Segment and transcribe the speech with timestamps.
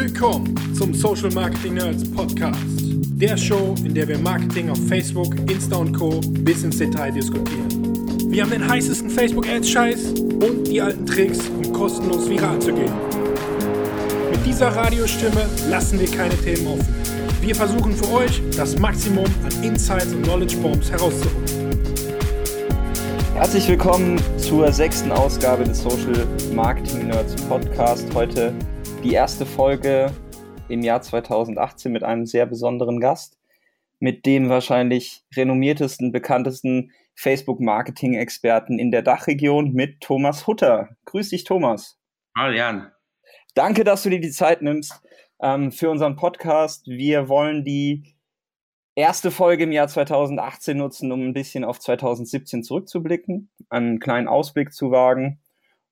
[0.00, 2.60] Willkommen zum Social Marketing Nerds Podcast.
[3.20, 6.20] Der Show, in der wir Marketing auf Facebook, Insta und Co.
[6.20, 8.30] bis ins Detail diskutieren.
[8.30, 12.92] Wir haben den heißesten Facebook-Ads-Scheiß und die alten Tricks, um kostenlos viral zu gehen.
[14.30, 16.94] Mit dieser Radiostimme lassen wir keine Themen offen.
[17.40, 21.44] Wir versuchen für euch das Maximum an Insights und Knowledge Bombs herauszuholen.
[23.34, 26.24] Herzlich willkommen zur sechsten Ausgabe des Social
[26.54, 28.06] Marketing Nerds Podcast.
[28.14, 28.54] Heute
[29.08, 30.12] die erste Folge
[30.68, 33.38] im Jahr 2018 mit einem sehr besonderen Gast,
[34.00, 40.90] mit dem wahrscheinlich renommiertesten, bekanntesten Facebook-Marketing-Experten in der Dachregion, mit Thomas Hutter.
[41.06, 41.98] Grüß dich, Thomas.
[42.36, 42.92] Hallo, Jan.
[43.54, 45.00] Danke, dass du dir die Zeit nimmst
[45.40, 46.86] ähm, für unseren Podcast.
[46.86, 48.14] Wir wollen die
[48.94, 54.74] erste Folge im Jahr 2018 nutzen, um ein bisschen auf 2017 zurückzublicken, einen kleinen Ausblick
[54.74, 55.40] zu wagen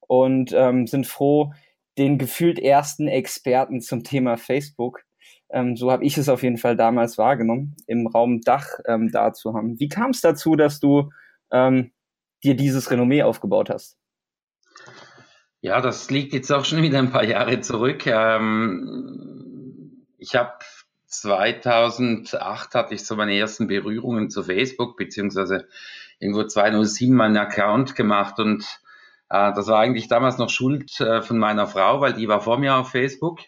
[0.01, 1.55] und ähm, sind froh,
[1.99, 5.03] den gefühlt ersten Experten zum Thema Facebook,
[5.51, 9.33] ähm, so habe ich es auf jeden Fall damals wahrgenommen, im Raum Dach ähm, da
[9.33, 9.79] zu haben.
[9.79, 11.11] Wie kam es dazu, dass du
[11.53, 11.93] ähm,
[12.43, 13.97] dir dieses Renommee aufgebaut hast?
[15.61, 18.07] Ja, das liegt jetzt auch schon wieder ein paar Jahre zurück.
[18.07, 20.53] Ähm, ich habe
[21.07, 25.69] 2008 hatte ich so meine ersten Berührungen zu Facebook, beziehungsweise
[26.19, 28.65] irgendwo 2007 meinen Account gemacht und
[29.29, 32.77] das war eigentlich damals noch Schuld äh, von meiner Frau, weil die war vor mir
[32.77, 33.41] auf Facebook.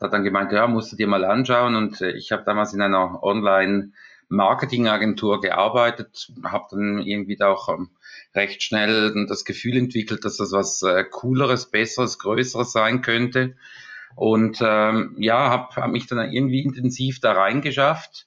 [0.00, 1.74] Hat dann gemeint, ja, musst du dir mal anschauen.
[1.74, 7.90] Und äh, ich habe damals in einer Online-Marketing-Agentur gearbeitet, habe dann irgendwie da auch ähm,
[8.34, 13.56] recht schnell das Gefühl entwickelt, dass das was äh, Cooleres, Besseres, Größeres sein könnte.
[14.16, 18.26] Und ähm, ja, habe hab mich dann irgendwie intensiv da reingeschafft.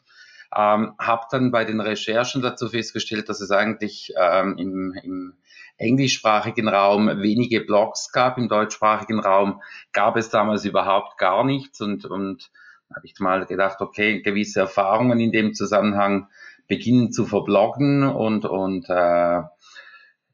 [0.56, 5.34] Ähm, habe dann bei den Recherchen dazu festgestellt, dass es eigentlich ähm, im, im
[5.78, 8.38] englischsprachigen Raum wenige Blogs gab.
[8.38, 12.52] Im deutschsprachigen Raum gab es damals überhaupt gar nichts und, und
[12.94, 16.28] habe ich mal gedacht, okay, gewisse Erfahrungen in dem Zusammenhang
[16.68, 19.42] beginnen zu verbloggen und, und äh,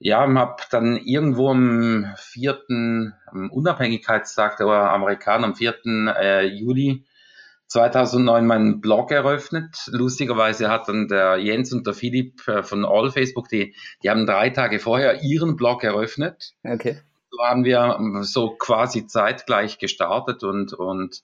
[0.01, 7.05] ja, habe dann irgendwo am vierten am Unabhängigkeitstag der Amerikaner, am vierten Äh, Juli
[7.69, 9.89] 2009 meinen Blog eröffnet.
[9.91, 14.25] Lustigerweise hat dann der Jens und der Philipp äh, von All Facebook, die, die haben
[14.25, 16.55] drei Tage vorher ihren Blog eröffnet.
[16.63, 16.97] Okay.
[17.29, 21.23] So haben wir ähm, so quasi zeitgleich gestartet und, und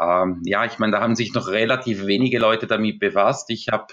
[0.00, 3.50] ähm, ja, ich meine, da haben sich noch relativ wenige Leute damit befasst.
[3.50, 3.88] Ich habe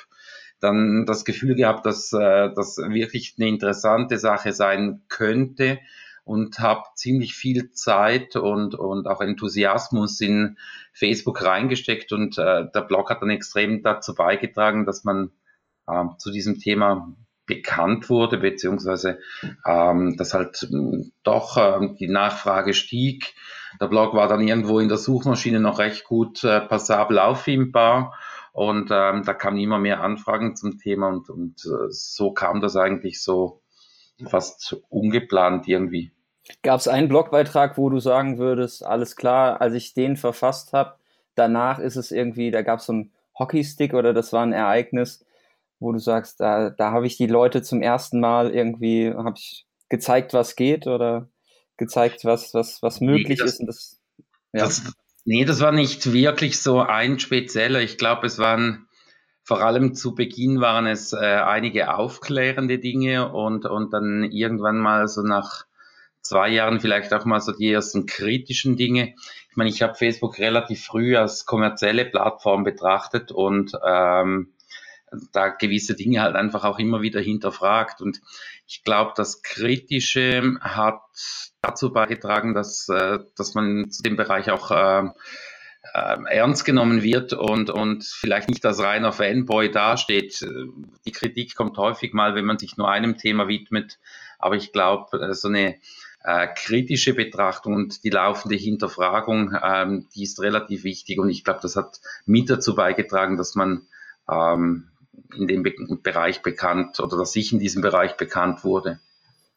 [0.61, 5.79] dann das Gefühl gehabt, dass äh, das wirklich eine interessante Sache sein könnte
[6.29, 10.59] und habe ziemlich viel Zeit und, und auch Enthusiasmus in
[10.93, 15.31] Facebook reingesteckt und äh, der Blog hat dann extrem dazu beigetragen, dass man
[15.87, 17.15] äh, zu diesem Thema
[17.47, 19.17] bekannt wurde, beziehungsweise
[19.65, 23.33] ähm, dass halt äh, doch äh, die Nachfrage stieg.
[23.81, 28.13] Der Blog war dann irgendwo in der Suchmaschine noch recht gut äh, passabel auffindbar
[28.53, 32.75] und ähm, da kamen immer mehr Anfragen zum Thema und, und äh, so kam das
[32.75, 33.63] eigentlich so
[34.27, 36.11] fast ungeplant irgendwie.
[36.63, 40.95] Gab es einen Blogbeitrag, wo du sagen würdest, alles klar, als ich den verfasst habe,
[41.35, 45.25] danach ist es irgendwie, da gab es so einen Hockeystick oder das war ein Ereignis,
[45.79, 49.65] wo du sagst, da, da habe ich die Leute zum ersten Mal irgendwie, habe ich
[49.89, 51.27] gezeigt, was geht oder
[51.77, 53.59] gezeigt, was, was, was möglich nee, das, ist.
[53.61, 53.99] Und das,
[54.53, 54.59] ja.
[54.61, 54.93] das,
[55.25, 57.81] nee, das war nicht wirklich so ein spezieller.
[57.81, 58.87] Ich glaube, es waren
[59.43, 65.07] vor allem zu Beginn waren es äh, einige aufklärende Dinge und, und dann irgendwann mal
[65.07, 65.65] so nach
[66.21, 69.15] zwei Jahren vielleicht auch mal so die ersten kritischen Dinge.
[69.49, 74.53] Ich meine, ich habe Facebook relativ früh als kommerzielle Plattform betrachtet und ähm,
[75.31, 78.01] da gewisse Dinge halt einfach auch immer wieder hinterfragt.
[78.01, 78.21] Und
[78.67, 81.01] ich glaube, das Kritische hat
[81.61, 85.09] dazu beigetragen, dass, äh, dass man zu dem Bereich auch äh,
[85.93, 90.45] ernst genommen wird und, und vielleicht nicht als reiner Fanboy dasteht.
[91.05, 93.97] Die Kritik kommt häufig mal, wenn man sich nur einem Thema widmet.
[94.37, 95.75] Aber ich glaube, äh, so eine
[96.23, 101.59] äh, kritische Betrachtung und die laufende Hinterfragung, ähm, die ist relativ wichtig und ich glaube,
[101.61, 103.87] das hat mit dazu beigetragen, dass man
[104.29, 104.89] ähm,
[105.37, 105.73] in dem Be
[106.03, 108.99] Bereich bekannt oder dass ich in diesem Bereich bekannt wurde.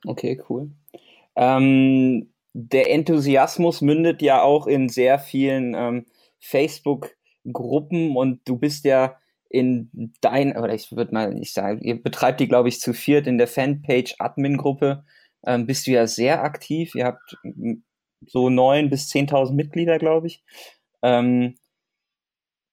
[0.05, 0.71] Okay, cool.
[1.37, 6.07] Ähm, der Enthusiasmus mündet ja auch in sehr vielen ähm,
[6.41, 9.17] Facebook-Gruppen und du bist ja
[9.49, 13.27] in dein, oder ich würde mal nicht sagen, ihr betreibt die, glaube ich, zu viert
[13.27, 15.05] in der Fanpage-Admin-Gruppe
[15.45, 16.95] ähm, bist du ja sehr aktiv.
[16.95, 17.37] Ihr habt
[18.27, 20.43] so neun bis zehntausend Mitglieder, glaube ich.
[21.03, 21.57] Ähm,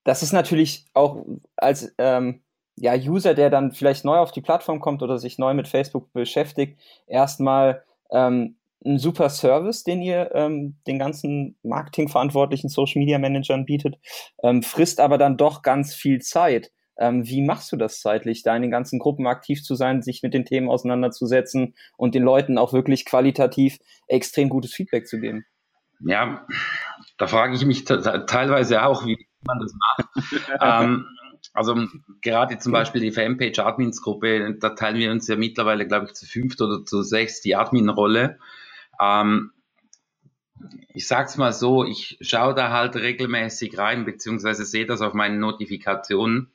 [0.04, 1.26] das ist natürlich auch
[1.56, 2.42] als ähm,
[2.76, 6.12] ja, User, der dann vielleicht neu auf die Plattform kommt oder sich neu mit Facebook
[6.14, 13.66] beschäftigt, erstmal ähm, ein super Service, den ihr ähm, den ganzen Marketingverantwortlichen Social Media Managern
[13.66, 13.98] bietet,
[14.42, 16.72] ähm, frisst aber dann doch ganz viel Zeit.
[17.00, 20.22] Ähm, wie machst du das zeitlich, da in den ganzen Gruppen aktiv zu sein, sich
[20.22, 25.46] mit den Themen auseinanderzusetzen und den Leuten auch wirklich qualitativ extrem gutes Feedback zu geben?
[26.02, 26.46] Ja,
[27.18, 30.10] da frage ich mich teilweise auch, wie man das macht.
[30.62, 31.06] ähm,
[31.54, 31.88] also
[32.22, 36.14] gerade zum Beispiel die Fanpage Admins Gruppe, da teilen wir uns ja mittlerweile, glaube ich,
[36.14, 38.40] zu fünft oder zu sechs die Admin-Rolle.
[39.02, 39.52] Ähm,
[40.90, 45.40] ich sag's mal so, ich schaue da halt regelmäßig rein, beziehungsweise sehe das auf meinen
[45.40, 46.52] Notifikationen.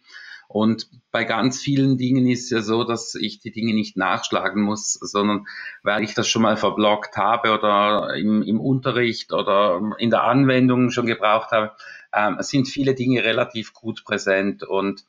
[0.54, 4.62] Und bei ganz vielen Dingen ist es ja so, dass ich die Dinge nicht nachschlagen
[4.62, 5.48] muss, sondern
[5.82, 10.92] weil ich das schon mal verblockt habe oder im, im Unterricht oder in der Anwendung
[10.92, 11.72] schon gebraucht habe,
[12.14, 14.62] ähm, sind viele Dinge relativ gut präsent.
[14.62, 15.04] Und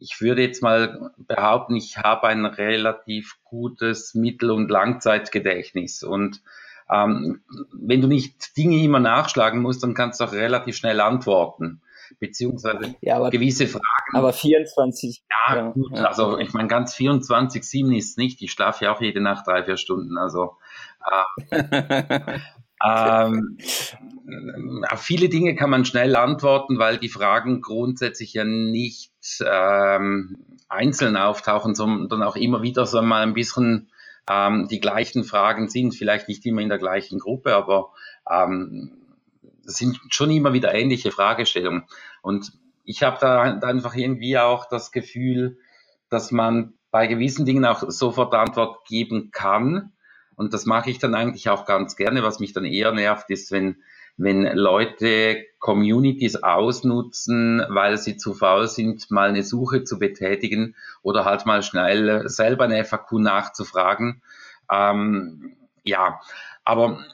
[0.00, 6.02] ich würde jetzt mal behaupten, ich habe ein relativ gutes Mittel- und Langzeitgedächtnis.
[6.02, 6.42] Und
[6.90, 11.80] ähm, wenn du nicht Dinge immer nachschlagen musst, dann kannst du auch relativ schnell antworten
[12.18, 13.84] beziehungsweise ja, aber, gewisse Fragen.
[14.14, 15.24] Aber 24.
[15.30, 16.04] Ja, ja gut, ja.
[16.04, 18.42] also ich meine, ganz 24, 7 ist nicht.
[18.42, 20.18] Ich schlafe ja auch jede Nacht drei, vier Stunden.
[20.18, 20.56] Also
[21.50, 22.38] äh,
[22.84, 23.58] ähm,
[24.90, 29.12] auf viele Dinge kann man schnell antworten, weil die Fragen grundsätzlich ja nicht
[29.44, 30.36] ähm,
[30.68, 33.90] einzeln auftauchen, sondern auch immer wieder so mal ein bisschen
[34.28, 37.92] ähm, die gleichen Fragen sind, vielleicht nicht immer in der gleichen Gruppe, aber
[38.30, 39.03] ähm,
[39.66, 41.84] sind schon immer wieder ähnliche Fragestellungen.
[42.22, 42.52] Und
[42.84, 45.58] ich habe da einfach irgendwie auch das Gefühl,
[46.10, 49.92] dass man bei gewissen Dingen auch sofort Antwort geben kann.
[50.36, 52.22] Und das mache ich dann eigentlich auch ganz gerne.
[52.22, 53.82] Was mich dann eher nervt, ist, wenn,
[54.16, 61.24] wenn Leute Communities ausnutzen, weil sie zu faul sind, mal eine Suche zu betätigen oder
[61.24, 64.22] halt mal schnell selber eine FAQ nachzufragen.
[64.70, 66.20] Ähm, ja,
[66.64, 67.04] aber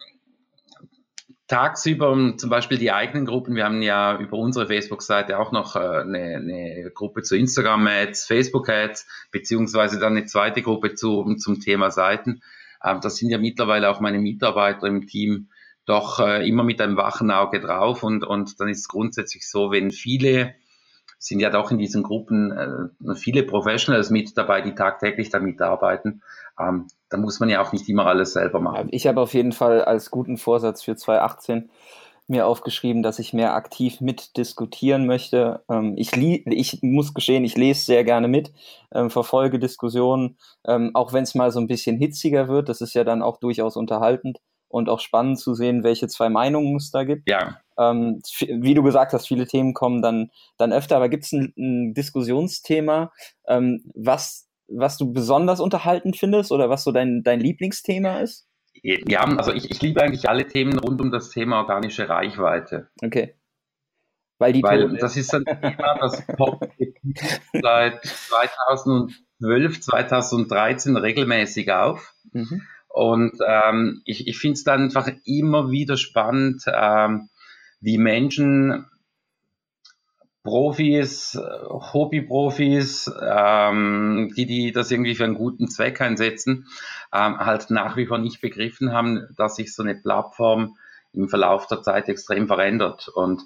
[1.51, 3.57] tagsüber zum Beispiel die eigenen Gruppen.
[3.57, 9.09] Wir haben ja über unsere Facebook-Seite auch noch äh, eine, eine Gruppe zu Instagram-Ads, Facebook-Ads,
[9.33, 12.41] beziehungsweise dann eine zweite Gruppe zu, zum Thema Seiten.
[12.85, 15.49] Ähm, das sind ja mittlerweile auch meine Mitarbeiter im Team
[15.87, 19.73] doch äh, immer mit einem wachen Auge drauf und, und dann ist es grundsätzlich so,
[19.73, 20.55] wenn viele
[21.21, 26.23] sind ja doch in diesen Gruppen äh, viele Professionals mit dabei, die tagtäglich damit arbeiten
[26.61, 28.89] ähm, da muss man ja auch nicht immer alles selber machen.
[28.91, 31.71] Ich habe auf jeden Fall als guten Vorsatz für 2018
[32.29, 35.65] mir aufgeschrieben, dass ich mehr aktiv mitdiskutieren möchte.
[35.69, 38.53] Ähm, ich, ich muss gestehen, ich lese sehr gerne mit,
[38.93, 42.69] ähm, verfolge Diskussionen, ähm, auch wenn es mal so ein bisschen hitziger wird.
[42.69, 44.39] Das ist ja dann auch durchaus unterhaltend
[44.69, 47.29] und auch spannend zu sehen, welche zwei Meinungen es da gibt.
[47.29, 47.57] Ja.
[47.81, 51.55] Ähm, wie du gesagt hast, viele Themen kommen dann, dann öfter, aber gibt es ein,
[51.57, 53.13] ein, Diskussionsthema,
[53.49, 58.47] ähm, was was du besonders unterhaltend findest oder was so dein, dein Lieblingsthema ist?
[58.83, 62.89] Ja, also ich, ich liebe eigentlich alle Themen rund um das Thema organische Reichweite.
[63.03, 63.35] Okay.
[64.39, 66.25] Weil, die Weil das ist ein Thema, das
[67.63, 72.15] seit 2012, 2013 regelmäßig auf.
[72.33, 72.63] Mhm.
[72.89, 77.29] Und ähm, ich, ich finde es dann einfach immer wieder spannend, ähm,
[77.81, 78.87] wie Menschen
[80.43, 86.67] Profis, Hobbyprofis, ähm, die, die das irgendwie für einen guten Zweck einsetzen,
[87.13, 90.79] ähm, halt nach wie vor nicht begriffen haben, dass sich so eine Plattform
[91.13, 93.09] im Verlauf der Zeit extrem verändert.
[93.09, 93.43] Und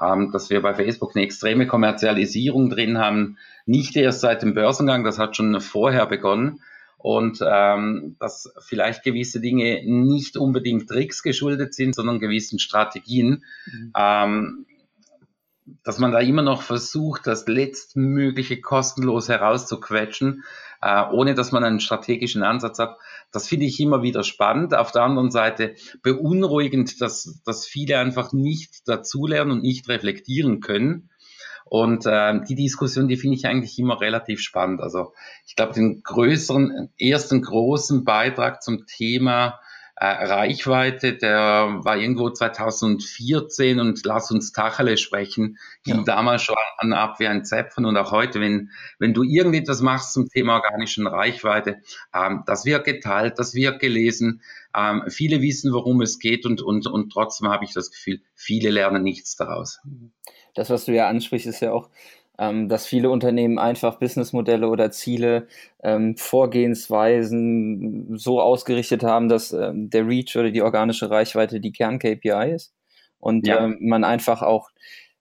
[0.00, 5.02] ähm, dass wir bei Facebook eine extreme Kommerzialisierung drin haben, nicht erst seit dem Börsengang,
[5.02, 6.60] das hat schon vorher begonnen
[6.98, 13.44] und ähm, dass vielleicht gewisse Dinge nicht unbedingt Tricks geschuldet sind, sondern gewissen Strategien.
[13.66, 13.92] Mhm.
[13.96, 14.66] Ähm,
[15.84, 20.44] dass man da immer noch versucht, das letztmögliche kostenlos herauszuquetschen,
[20.80, 22.96] äh, ohne dass man einen strategischen Ansatz hat.
[23.32, 24.74] Das finde ich immer wieder spannend.
[24.74, 31.10] Auf der anderen Seite beunruhigend, dass, dass viele einfach nicht dazulernen und nicht reflektieren können.
[31.68, 34.80] Und äh, die Diskussion, die finde ich eigentlich immer relativ spannend.
[34.80, 35.12] Also
[35.46, 39.60] ich glaube, den größeren, ersten großen Beitrag zum Thema
[40.00, 46.02] äh, Reichweite, der war irgendwo 2014 und lass uns Tachele sprechen, ging ja.
[46.04, 48.70] damals schon an ab wie ein Zäpfen und auch heute, wenn,
[49.00, 51.78] wenn du irgendetwas machst zum Thema organischen Reichweite,
[52.14, 54.40] ähm, das wird geteilt, das wird gelesen,
[54.72, 58.70] ähm, viele wissen, worum es geht und, und, und trotzdem habe ich das Gefühl, viele
[58.70, 59.80] lernen nichts daraus.
[60.54, 61.88] Das, was du ja ansprichst, ist ja auch
[62.38, 65.48] ähm, dass viele Unternehmen einfach Businessmodelle oder Ziele,
[65.82, 72.52] ähm, Vorgehensweisen so ausgerichtet haben, dass ähm, der Reach oder die organische Reichweite die Kern-KPI
[72.54, 72.72] ist
[73.18, 73.64] und ja.
[73.64, 74.70] ähm, man einfach auch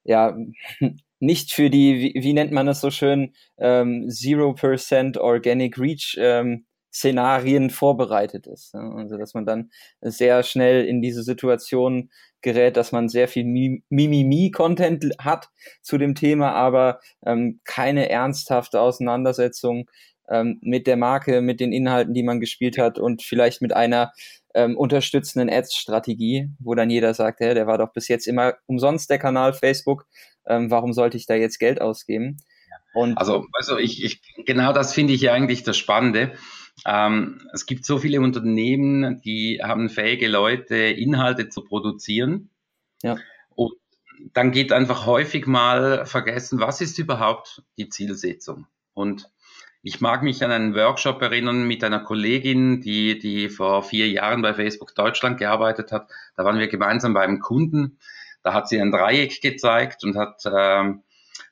[0.03, 0.37] ja
[1.19, 6.65] nicht für die, wie, wie nennt man das so schön, ähm, 0% Organic Reach ähm,
[6.93, 8.73] Szenarien vorbereitet ist.
[8.73, 12.09] Also dass man dann sehr schnell in diese Situation
[12.47, 15.49] gerät, dass man sehr viel Mimimi-Content hat
[15.81, 19.89] zu dem Thema, aber ähm, keine ernsthafte Auseinandersetzung
[20.29, 24.13] ähm, mit der Marke, mit den Inhalten, die man gespielt hat und vielleicht mit einer
[24.53, 29.09] ähm, unterstützenden Ads-Strategie, wo dann jeder sagt, hey, der war doch bis jetzt immer umsonst
[29.09, 30.05] der Kanal Facebook,
[30.47, 32.37] ähm, warum sollte ich da jetzt Geld ausgeben?
[32.93, 36.31] Und also, also ich, ich, genau das finde ich ja eigentlich das Spannende.
[36.85, 42.49] Ähm, es gibt so viele Unternehmen, die haben fähige Leute, Inhalte zu produzieren.
[43.01, 43.17] Ja.
[43.55, 43.73] Und
[44.33, 48.67] dann geht einfach häufig mal vergessen, was ist überhaupt die Zielsetzung?
[48.93, 49.29] Und
[49.83, 54.41] ich mag mich an einen Workshop erinnern mit einer Kollegin, die, die vor vier Jahren
[54.41, 56.09] bei Facebook Deutschland gearbeitet hat.
[56.35, 57.99] Da waren wir gemeinsam beim Kunden.
[58.43, 61.03] Da hat sie ein Dreieck gezeigt und hat ähm,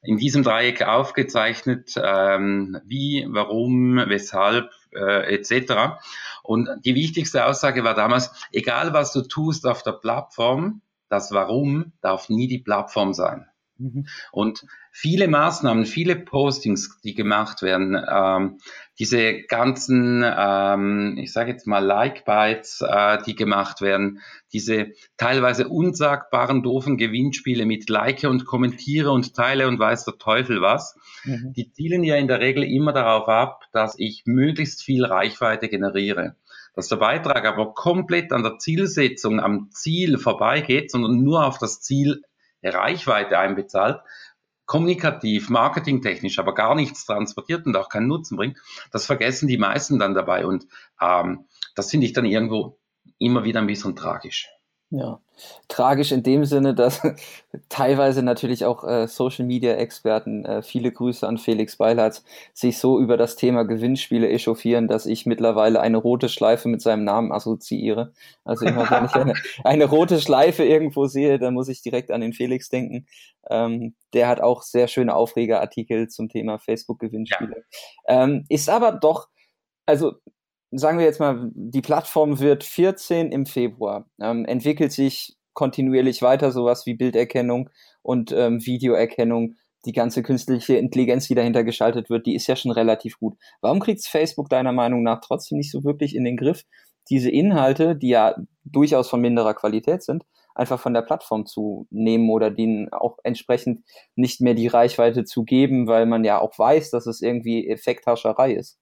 [0.01, 5.99] in diesem Dreieck aufgezeichnet, ähm, wie, warum, weshalb äh, etc.
[6.43, 11.93] Und die wichtigste Aussage war damals, egal was du tust auf der Plattform, das Warum
[12.01, 13.47] darf nie die Plattform sein.
[13.77, 14.07] Mhm.
[14.31, 18.57] Und viele Maßnahmen, viele Postings, die gemacht werden, ähm,
[18.97, 24.21] diese ganzen, ähm, ich sage jetzt mal Like-Bytes, äh, die gemacht werden,
[24.53, 30.61] diese teilweise unsagbaren, doofen Gewinnspiele mit Like und kommentiere und teile und weiß der Teufel
[30.61, 31.53] was, mhm.
[31.53, 36.35] die zielen ja in der Regel immer darauf ab, dass ich möglichst viel Reichweite generiere
[36.75, 41.79] dass der Beitrag aber komplett an der Zielsetzung, am Ziel vorbeigeht, sondern nur auf das
[41.79, 42.23] Ziel
[42.73, 44.01] Reichweite einbezahlt,
[44.65, 48.57] kommunikativ, marketingtechnisch, aber gar nichts transportiert und auch keinen Nutzen bringt,
[48.91, 50.45] das vergessen die meisten dann dabei.
[50.45, 50.65] Und
[50.99, 51.45] ähm,
[51.75, 52.79] das finde ich dann irgendwo
[53.19, 54.49] immer wieder ein bisschen tragisch.
[54.97, 55.19] Ja,
[55.67, 57.01] tragisch in dem Sinne, dass
[57.69, 62.23] teilweise natürlich auch äh, Social Media Experten, äh, viele Grüße an Felix Beilharz,
[62.53, 67.03] sich so über das Thema Gewinnspiele echauffieren, dass ich mittlerweile eine rote Schleife mit seinem
[67.03, 68.13] Namen assoziiere.
[68.45, 69.33] Also immer wenn ich eine,
[69.65, 73.05] eine rote Schleife irgendwo sehe, dann muss ich direkt an den Felix denken.
[73.49, 77.65] Ähm, der hat auch sehr schöne Aufregerartikel zum Thema Facebook Gewinnspiele.
[78.07, 78.23] Ja.
[78.23, 79.27] Ähm, ist aber doch
[79.85, 80.15] also
[80.71, 86.51] sagen wir jetzt mal, die Plattform wird 14 im Februar, ähm, entwickelt sich kontinuierlich weiter,
[86.51, 87.69] sowas wie Bilderkennung
[88.01, 89.55] und ähm, Videoerkennung.
[89.85, 93.37] Die ganze künstliche Intelligenz, die dahinter geschaltet wird, die ist ja schon relativ gut.
[93.61, 96.63] Warum kriegt Facebook deiner Meinung nach trotzdem nicht so wirklich in den Griff,
[97.09, 102.29] diese Inhalte, die ja durchaus von minderer Qualität sind, einfach von der Plattform zu nehmen
[102.31, 103.83] oder denen auch entsprechend
[104.15, 108.53] nicht mehr die Reichweite zu geben, weil man ja auch weiß, dass es irgendwie Effekthascherei
[108.53, 108.79] ist?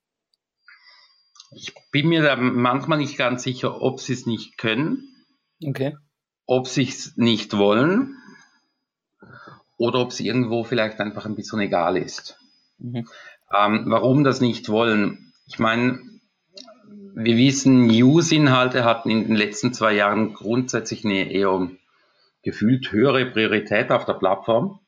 [1.55, 5.15] Ich bin mir da manchmal nicht ganz sicher, ob sie es nicht können,
[5.65, 5.95] okay.
[6.45, 8.17] ob sie es nicht wollen
[9.77, 12.37] oder ob es irgendwo vielleicht einfach ein bisschen egal ist.
[12.79, 13.07] Mhm.
[13.55, 15.33] Ähm, warum das nicht wollen?
[15.45, 15.99] Ich meine,
[17.15, 21.69] wir wissen, News-Inhalte hatten in den letzten zwei Jahren grundsätzlich eine eher
[22.41, 24.79] gefühlt höhere Priorität auf der Plattform.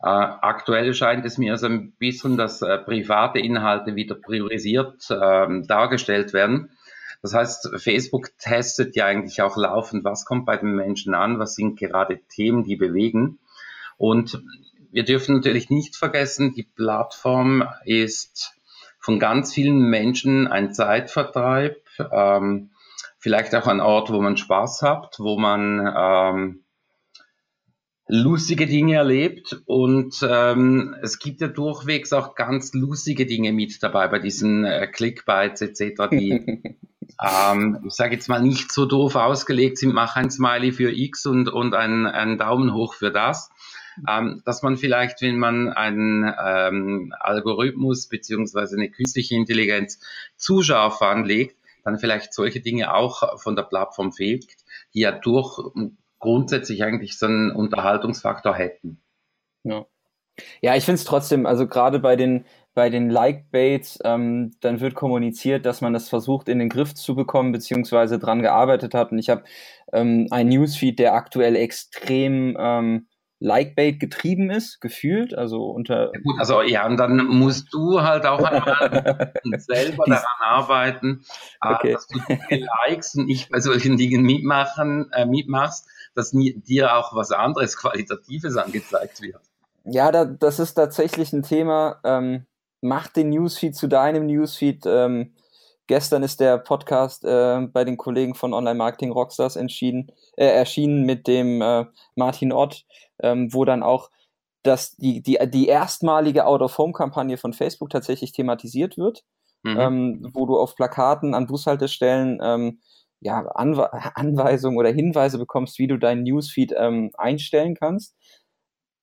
[0.00, 5.62] Äh, aktuell scheint es mir so ein bisschen, dass äh, private Inhalte wieder priorisiert äh,
[5.66, 6.70] dargestellt werden.
[7.20, 11.56] Das heißt, Facebook testet ja eigentlich auch laufend, was kommt bei den Menschen an, was
[11.56, 13.40] sind gerade Themen, die bewegen.
[13.96, 14.40] Und
[14.92, 18.54] wir dürfen natürlich nicht vergessen, die Plattform ist
[19.00, 21.76] von ganz vielen Menschen ein Zeitvertreib,
[22.12, 22.70] ähm,
[23.18, 26.64] vielleicht auch ein Ort, wo man Spaß hat, wo man ähm,
[28.08, 34.08] lustige Dinge erlebt und ähm, es gibt ja durchwegs auch ganz lustige Dinge mit dabei
[34.08, 36.30] bei diesen äh, Clickbites etc., die
[37.22, 41.26] ähm, ich sage jetzt mal nicht so doof ausgelegt sind, mach ein Smiley für X
[41.26, 43.50] und, und einen, einen Daumen hoch für das.
[44.08, 49.98] Ähm, dass man vielleicht, wenn man einen ähm, Algorithmus beziehungsweise eine künstliche Intelligenz
[50.36, 54.46] zu scharf anlegt, dann vielleicht solche Dinge auch von der Plattform fehlt,
[54.94, 55.58] die ja durch
[56.18, 59.02] grundsätzlich eigentlich so einen Unterhaltungsfaktor hätten.
[59.64, 59.86] Ja,
[60.60, 62.44] ja ich finde es trotzdem, also gerade bei den,
[62.74, 67.14] bei den Like-Baits, ähm, dann wird kommuniziert, dass man das versucht in den Griff zu
[67.14, 69.12] bekommen, beziehungsweise dran gearbeitet hat.
[69.12, 69.44] Und ich habe
[69.92, 73.06] ähm, ein Newsfeed, der aktuell extrem ähm,
[73.40, 76.10] Likebait getrieben ist, gefühlt, also unter.
[76.12, 78.40] Ja, gut, also ja, und dann musst du halt auch
[79.58, 81.24] selber daran arbeiten,
[81.62, 81.92] äh, okay.
[81.92, 82.18] dass du
[82.86, 88.56] Likes und nicht bei solchen Dingen mitmachen, äh, mitmachst, dass dir auch was anderes Qualitatives
[88.56, 89.40] angezeigt wird.
[89.84, 92.00] Ja, da, das ist tatsächlich ein Thema.
[92.04, 92.44] Ähm,
[92.80, 94.84] mach den Newsfeed zu deinem Newsfeed.
[94.86, 95.34] Ähm,
[95.86, 101.04] gestern ist der Podcast äh, bei den Kollegen von Online Marketing Rockstars entschieden, äh, erschienen
[101.04, 102.84] mit dem äh, Martin Ott,
[103.22, 104.10] ähm, wo dann auch
[104.64, 109.24] das, die, die, die erstmalige Out-of-Home-Kampagne von Facebook tatsächlich thematisiert wird.
[109.62, 109.78] mhm.
[109.78, 112.80] ähm, wo du auf Plakaten an Bushaltestellen ähm,
[113.20, 118.16] ja, Anwe Anweisungen oder Hinweise bekommst, wie du deinen Newsfeed ähm, einstellen kannst.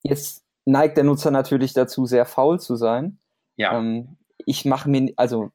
[0.04, 3.20] Jetzt neigt der Nutzer natürlich dazu, sehr faul zu sein.
[3.58, 3.78] Ja.
[3.78, 5.52] Ähm, ich mache mir, also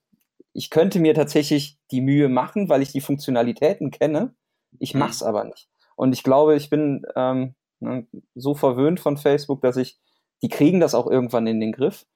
[0.53, 4.35] ich könnte mir tatsächlich die Mühe machen, weil ich die Funktionalitäten kenne.
[4.79, 5.01] Ich mhm.
[5.01, 5.69] mache es aber nicht.
[5.97, 9.99] Und ich glaube, ich bin ähm, ne, so verwöhnt von Facebook, dass ich,
[10.43, 12.07] die kriegen das auch irgendwann in den Griff.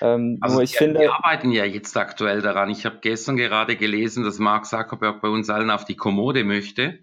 [0.00, 2.70] Ähm, also ich die, finde, wir arbeiten ja jetzt aktuell daran.
[2.70, 7.00] Ich habe gestern gerade gelesen, dass Mark Zuckerberg bei uns allen auf die Kommode möchte.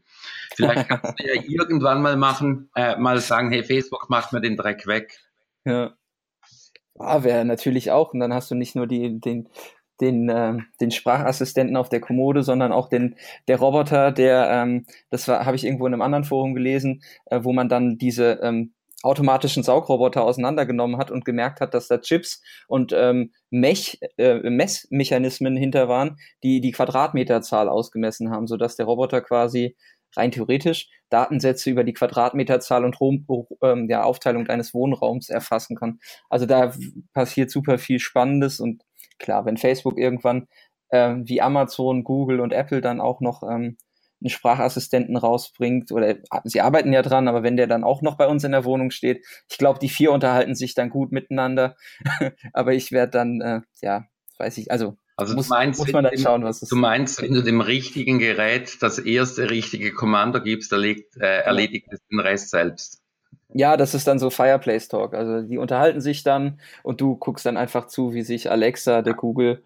[0.55, 4.57] Vielleicht kannst du ja irgendwann mal machen, äh, mal sagen, hey, Facebook macht mir den
[4.57, 5.19] Dreck weg.
[5.65, 5.93] Ja.
[6.97, 8.13] Ah, wäre natürlich auch.
[8.13, 9.49] Und dann hast du nicht nur die, den,
[9.99, 13.15] den, äh, den Sprachassistenten auf der Kommode, sondern auch den
[13.47, 17.39] der Roboter, der ähm, das war habe ich irgendwo in einem anderen Forum gelesen, äh,
[17.43, 18.73] wo man dann diese ähm,
[19.05, 25.55] automatischen Saugroboter auseinandergenommen hat und gemerkt hat, dass da Chips und ähm, Mech, äh, Messmechanismen
[25.55, 29.75] hinter waren, die die Quadratmeterzahl ausgemessen haben, sodass der Roboter quasi
[30.17, 33.25] rein theoretisch Datensätze über die Quadratmeterzahl und Rom,
[33.61, 35.99] ähm, ja, Aufteilung deines Wohnraums erfassen kann.
[36.29, 36.73] Also da
[37.13, 38.83] passiert super viel Spannendes und
[39.19, 40.47] klar, wenn Facebook irgendwann
[40.89, 43.77] äh, wie Amazon, Google und Apple dann auch noch ähm,
[44.21, 48.27] einen Sprachassistenten rausbringt oder sie arbeiten ja dran, aber wenn der dann auch noch bei
[48.27, 51.75] uns in der Wohnung steht, ich glaube, die vier unterhalten sich dann gut miteinander,
[52.53, 54.05] aber ich werde dann, äh, ja,
[54.37, 57.33] weiß ich, also also muss, meinst, muss man dann schauen, was es Du meinst, wenn
[57.33, 62.49] du dem richtigen Gerät das erste richtige Kommando gibst, erledigt, äh, erledigt es den Rest
[62.49, 63.01] selbst.
[63.53, 65.13] Ja, das ist dann so Fireplace Talk.
[65.13, 69.13] Also die unterhalten sich dann und du guckst dann einfach zu, wie sich Alexa, der
[69.13, 69.63] Google,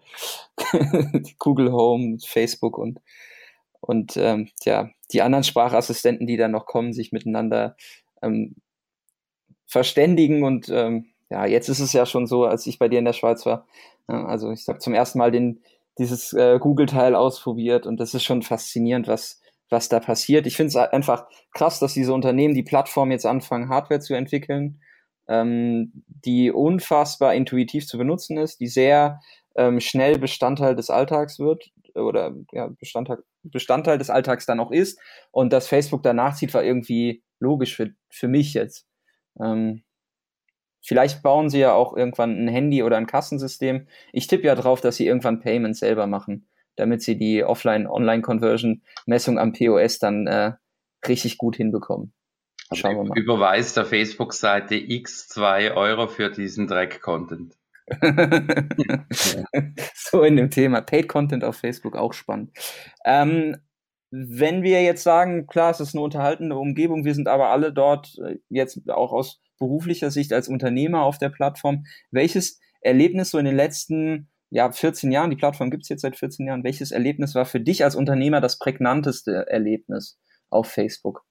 [1.40, 3.00] Google Home, Facebook und
[3.90, 7.76] und ähm, ja, die anderen Sprachassistenten, die dann noch kommen, sich miteinander
[8.22, 8.54] ähm,
[9.66, 13.04] verständigen und ähm, ja, jetzt ist es ja schon so, als ich bei dir in
[13.04, 13.66] der Schweiz war.
[14.06, 15.60] also ich habe zum ersten Mal den,
[15.98, 20.46] dieses äh, Google-Teil ausprobiert und das ist schon faszinierend, was, was da passiert.
[20.46, 24.80] Ich finde es einfach krass, dass diese Unternehmen die Plattform jetzt anfangen, Hardware zu entwickeln,
[25.28, 29.20] ähm, die unfassbar intuitiv zu benutzen ist, die sehr
[29.54, 31.70] ähm, schnell Bestandteil des Alltags wird
[32.02, 34.98] oder ja, Bestandteil, Bestandteil des Alltags dann auch ist.
[35.30, 38.86] Und dass Facebook danach zieht, war irgendwie logisch für, für mich jetzt.
[39.40, 39.82] Ähm,
[40.82, 43.86] Vielleicht bauen sie ja auch irgendwann ein Handy oder ein Kassensystem.
[44.12, 49.52] Ich tippe ja drauf, dass sie irgendwann Payments selber machen, damit sie die Offline-Online-Conversion-Messung am
[49.52, 50.52] POS dann äh,
[51.06, 52.14] richtig gut hinbekommen.
[52.70, 53.18] Also Schauen wir mal.
[53.18, 57.56] Überweist der Facebook-Seite x 2 Euro für diesen Dreck-Content.
[59.94, 60.80] so in dem Thema.
[60.80, 62.50] Paid Content auf Facebook auch spannend.
[63.04, 63.56] Ähm,
[64.10, 68.18] wenn wir jetzt sagen, klar, es ist eine unterhaltende Umgebung, wir sind aber alle dort
[68.18, 71.84] äh, jetzt auch aus beruflicher Sicht als Unternehmer auf der Plattform.
[72.10, 76.16] Welches Erlebnis so in den letzten ja, 14 Jahren, die Plattform gibt es jetzt seit
[76.16, 81.24] 14 Jahren, welches Erlebnis war für dich als Unternehmer das prägnanteste Erlebnis auf Facebook?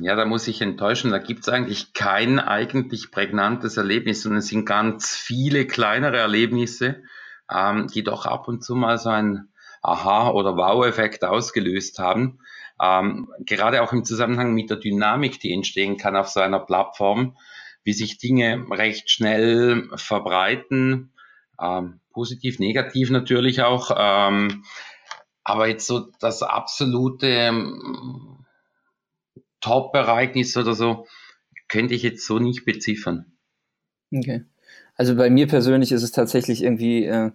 [0.00, 1.10] Ja, da muss ich enttäuschen.
[1.10, 7.02] Da gibt es eigentlich kein eigentlich prägnantes Erlebnis, sondern es sind ganz viele kleinere Erlebnisse,
[7.50, 9.48] ähm, die doch ab und zu mal so ein
[9.82, 12.40] Aha- oder Wow-Effekt ausgelöst haben.
[12.82, 17.36] Ähm, gerade auch im Zusammenhang mit der Dynamik, die entstehen kann auf so einer Plattform,
[17.84, 21.12] wie sich Dinge recht schnell verbreiten,
[21.60, 23.90] ähm, positiv, negativ natürlich auch.
[23.96, 24.64] Ähm,
[25.44, 27.52] aber jetzt so das absolute
[29.64, 31.06] Top-Ereignis oder so,
[31.68, 33.32] könnte ich jetzt so nicht beziffern.
[34.14, 34.44] Okay.
[34.94, 37.30] Also bei mir persönlich ist es tatsächlich irgendwie, äh,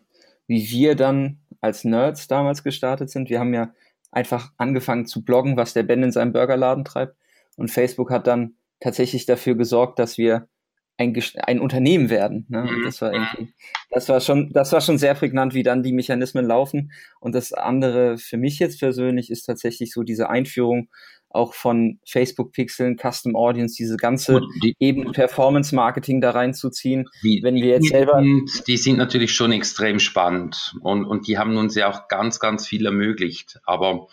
[0.46, 3.32] wie wir dann als Nerds damals gestartet sind.
[3.32, 3.74] Wir haben ja
[4.12, 7.16] einfach angefangen zu bloggen, was der Ben in seinem Burgerladen treibt.
[7.58, 10.48] Und Facebook hat dann tatsächlich dafür gesorgt, dass wir
[10.98, 12.46] ein, ein Unternehmen werden.
[12.50, 12.62] Ne?
[12.62, 13.54] Und das war irgendwie,
[13.90, 16.92] das war schon, das war schon sehr prägnant, wie dann die Mechanismen laufen.
[17.20, 20.90] Und das andere für mich jetzt persönlich ist tatsächlich so diese Einführung
[21.30, 27.08] auch von Facebook-Pixeln, Custom Audience, diese ganze die, eben Performance-Marketing da reinzuziehen.
[27.24, 28.20] Die, wenn wir jetzt selber.
[28.20, 32.40] Sind, die sind natürlich schon extrem spannend und, und die haben uns ja auch ganz,
[32.40, 33.60] ganz viel ermöglicht.
[33.66, 34.08] Aber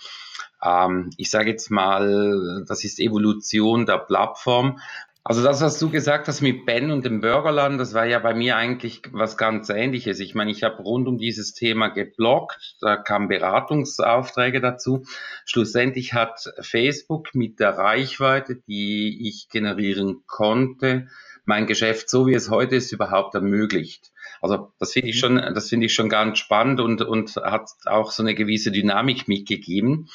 [0.62, 4.78] ähm, ich sage jetzt mal, das ist Evolution der Plattform.
[5.28, 8.32] Also das, was du gesagt hast mit Ben und dem Burgerland, das war ja bei
[8.32, 10.20] mir eigentlich was ganz Ähnliches.
[10.20, 15.04] Ich meine, ich habe rund um dieses Thema geblockt, da kamen Beratungsaufträge dazu.
[15.44, 21.08] Schlussendlich hat Facebook mit der Reichweite, die ich generieren konnte,
[21.44, 24.12] mein Geschäft so wie es heute ist überhaupt ermöglicht.
[24.40, 25.20] Also das finde ich mhm.
[25.20, 29.26] schon, das finde ich schon ganz spannend und, und hat auch so eine gewisse Dynamik
[29.26, 30.08] mitgegeben.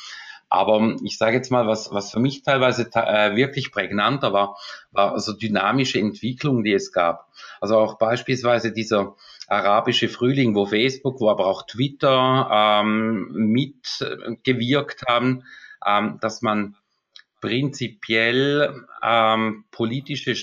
[0.51, 4.57] Aber ich sage jetzt mal, was, was für mich teilweise äh, wirklich prägnanter war,
[4.91, 7.29] war also dynamische Entwicklung, die es gab.
[7.61, 9.15] Also auch beispielsweise dieser
[9.47, 15.45] arabische Frühling, wo Facebook, wo aber auch Twitter ähm, mitgewirkt haben,
[15.87, 16.75] ähm, dass man
[17.39, 20.35] prinzipiell ähm, politische,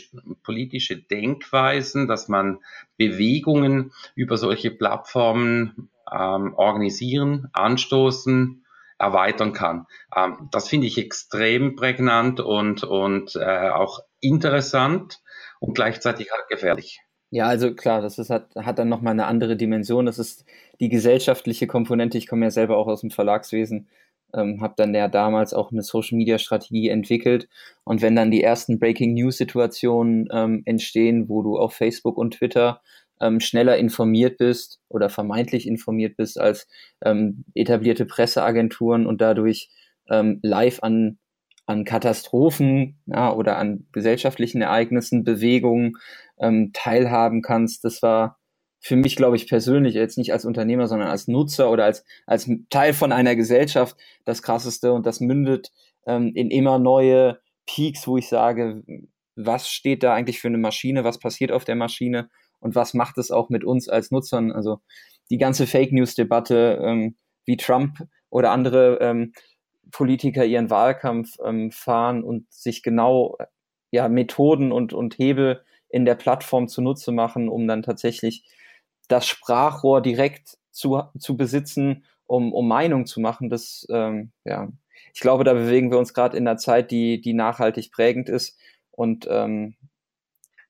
[0.42, 2.60] politische Denkweisen, dass man
[2.96, 8.64] Bewegungen über solche Plattformen ähm, organisieren, anstoßen,
[8.98, 9.86] erweitern kann.
[10.14, 15.20] Ähm, das finde ich extrem prägnant und, und äh, auch interessant
[15.60, 17.00] und gleichzeitig halt gefährlich.
[17.30, 20.06] Ja, also klar, das ist, hat, hat dann nochmal eine andere Dimension.
[20.06, 20.46] Das ist
[20.80, 22.16] die gesellschaftliche Komponente.
[22.16, 23.88] Ich komme ja selber auch aus dem Verlagswesen,
[24.34, 27.48] ähm, habe dann ja damals auch eine Social-Media-Strategie entwickelt.
[27.84, 32.80] Und wenn dann die ersten Breaking-News-Situationen ähm, entstehen, wo du auf Facebook und Twitter
[33.20, 36.68] ähm, schneller informiert bist oder vermeintlich informiert bist als
[37.04, 39.70] ähm, etablierte Presseagenturen und dadurch
[40.08, 41.18] ähm, live an,
[41.66, 45.94] an Katastrophen ja, oder an gesellschaftlichen Ereignissen, Bewegungen
[46.38, 47.84] ähm, teilhaben kannst.
[47.84, 48.38] Das war
[48.80, 52.48] für mich, glaube ich, persönlich, jetzt nicht als Unternehmer, sondern als Nutzer oder als, als
[52.70, 55.72] Teil von einer Gesellschaft das Krasseste und das mündet
[56.06, 58.82] ähm, in immer neue Peaks, wo ich sage,
[59.36, 62.28] was steht da eigentlich für eine Maschine, was passiert auf der Maschine
[62.60, 64.52] und was macht es auch mit uns als Nutzern?
[64.52, 64.80] Also
[65.30, 67.98] die ganze Fake News-Debatte, ähm, wie Trump
[68.30, 69.32] oder andere ähm,
[69.90, 73.36] Politiker ihren Wahlkampf ähm, fahren und sich genau
[73.90, 78.44] ja, Methoden und, und Hebel in der Plattform zunutze machen, um dann tatsächlich
[79.08, 83.48] das Sprachrohr direkt zu, zu besitzen, um, um Meinung zu machen.
[83.48, 84.68] Das, ähm, ja,
[85.14, 88.58] ich glaube, da bewegen wir uns gerade in einer Zeit, die, die nachhaltig prägend ist.
[88.90, 89.76] Und ähm,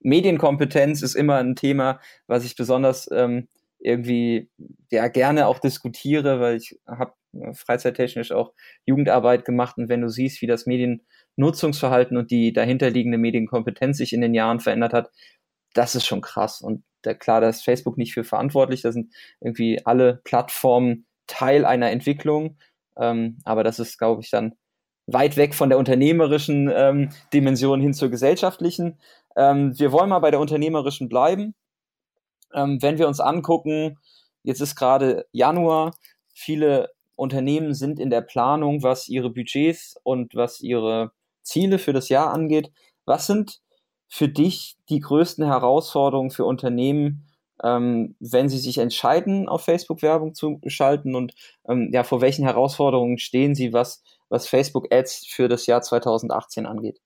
[0.01, 4.51] Medienkompetenz ist immer ein Thema, was ich besonders ähm, irgendwie
[4.91, 8.53] ja gerne auch diskutiere, weil ich habe äh, freizeittechnisch auch
[8.87, 14.21] Jugendarbeit gemacht und wenn du siehst, wie das Mediennutzungsverhalten und die dahinterliegende Medienkompetenz sich in
[14.21, 15.11] den Jahren verändert hat,
[15.75, 16.61] das ist schon krass.
[16.61, 21.65] Und da, klar, da ist Facebook nicht für verantwortlich, da sind irgendwie alle Plattformen Teil
[21.65, 22.57] einer Entwicklung,
[22.99, 24.55] ähm, aber das ist, glaube ich, dann
[25.07, 28.99] weit weg von der unternehmerischen ähm, Dimension hin zur gesellschaftlichen.
[29.39, 31.55] Ähm, wir wollen mal bei der unternehmerischen bleiben.
[32.53, 33.99] Ähm, wenn wir uns angucken,
[34.43, 35.95] jetzt ist gerade Januar,
[36.35, 42.09] viele Unternehmen sind in der Planung, was ihre Budgets und was ihre Ziele für das
[42.09, 42.73] Jahr angeht.
[43.07, 43.61] Was sind
[44.09, 47.27] für dich die größten Herausforderungen für Unternehmen,
[47.63, 51.35] ähm, wenn sie sich entscheiden, auf Facebook Werbung zu schalten und
[51.69, 56.67] ähm, ja, vor welchen Herausforderungen stehen sie, was, was Facebook Ads für das Jahr 2018
[56.67, 57.01] angeht?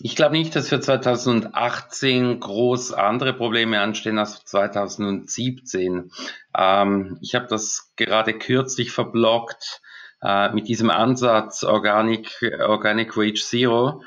[0.00, 6.12] Ich glaube nicht, dass für 2018 groß andere Probleme anstehen als 2017.
[6.56, 9.80] Ähm, ich habe das gerade kürzlich verblockt
[10.22, 12.30] äh, mit diesem Ansatz Organic,
[12.60, 14.02] Organic Wage Zero.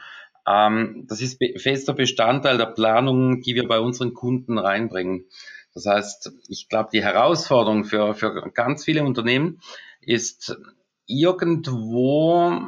[0.48, 5.26] Ähm, das ist fester Bestandteil der Planung, die wir bei unseren Kunden reinbringen.
[5.74, 9.60] Das heißt, ich glaube, die Herausforderung für, für ganz viele Unternehmen
[10.00, 10.58] ist
[11.06, 12.62] irgendwo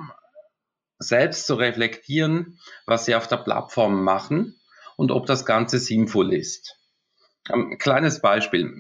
[1.04, 4.56] selbst zu reflektieren, was sie auf der Plattform machen
[4.96, 6.78] und ob das Ganze sinnvoll ist.
[7.50, 8.74] Ein kleines Beispiel.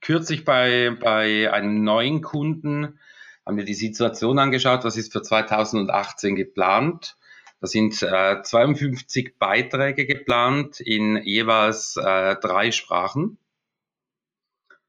[0.00, 2.98] Kürzlich bei, bei einem neuen Kunden
[3.44, 7.16] haben wir die Situation angeschaut, was ist für 2018 geplant.
[7.60, 13.38] Da sind äh, 52 Beiträge geplant in jeweils äh, drei Sprachen,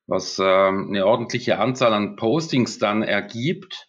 [0.07, 3.87] was äh, eine ordentliche Anzahl an Postings dann ergibt.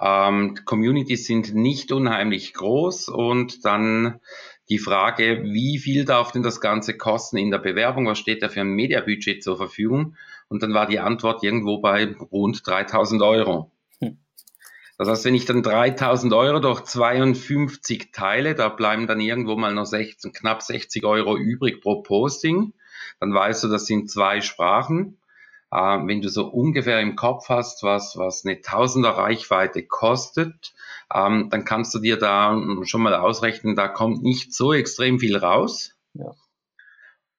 [0.00, 4.20] Ähm, Communities sind nicht unheimlich groß und dann
[4.68, 8.06] die Frage, wie viel darf denn das Ganze kosten in der Bewerbung?
[8.06, 10.16] Was steht da für ein Mediabudget zur Verfügung?
[10.48, 13.70] Und dann war die Antwort irgendwo bei rund 3000 Euro.
[14.00, 14.18] Hm.
[14.98, 19.74] Das heißt, wenn ich dann 3000 Euro durch 52 teile, da bleiben dann irgendwo mal
[19.74, 22.72] noch 16, knapp 60 Euro übrig pro Posting.
[23.20, 25.18] Dann weißt du, das sind zwei Sprachen.
[25.74, 30.72] Äh, wenn du so ungefähr im Kopf hast, was, was eine Tausender Reichweite kostet,
[31.12, 35.36] ähm, dann kannst du dir da schon mal ausrechnen, da kommt nicht so extrem viel
[35.36, 35.96] raus.
[36.14, 36.32] Ja.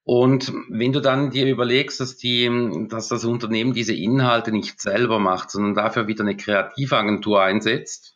[0.04, 5.17] Und wenn du dann dir überlegst, dass die, dass das Unternehmen diese Inhalte nicht selber
[5.17, 8.15] macht, sondern dafür wieder eine Kreativagentur einsetzt,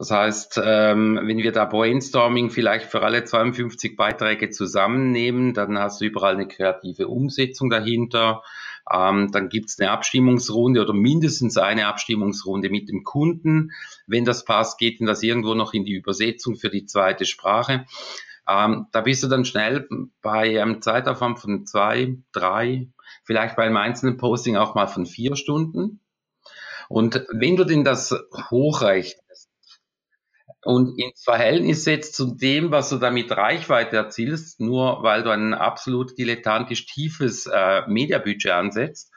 [0.00, 6.00] das heißt, ähm, wenn wir da Brainstorming vielleicht für alle 52 Beiträge zusammennehmen, dann hast
[6.00, 8.42] du überall eine kreative Umsetzung dahinter.
[8.92, 13.70] Ähm, dann gibt's eine Abstimmungsrunde oder mindestens eine Abstimmungsrunde mit dem Kunden.
[14.06, 17.86] Wenn das passt, geht denn das irgendwo noch in die Übersetzung für die zweite Sprache.
[18.48, 19.88] Ähm, da bist du dann schnell
[20.22, 22.88] bei einem Zeitaufwand von zwei, drei,
[23.22, 26.00] vielleicht bei einem einzelnen Posting auch mal von vier Stunden.
[26.88, 28.12] Und wenn du denn das
[28.50, 29.29] hochrechnest,
[30.64, 35.54] und ins Verhältnis setzt zu dem, was du damit Reichweite erzielst, nur weil du ein
[35.54, 39.10] absolut dilettantisch tiefes äh, Mediabudget ansetzt,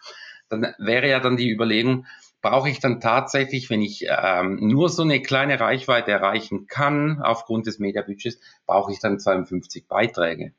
[0.49, 2.05] dann wäre ja dann die Überlegung,
[2.41, 7.67] brauche ich dann tatsächlich, wenn ich ähm, nur so eine kleine Reichweite erreichen kann aufgrund
[7.67, 10.53] des Mediabudgets, brauche ich dann 52 Beiträge.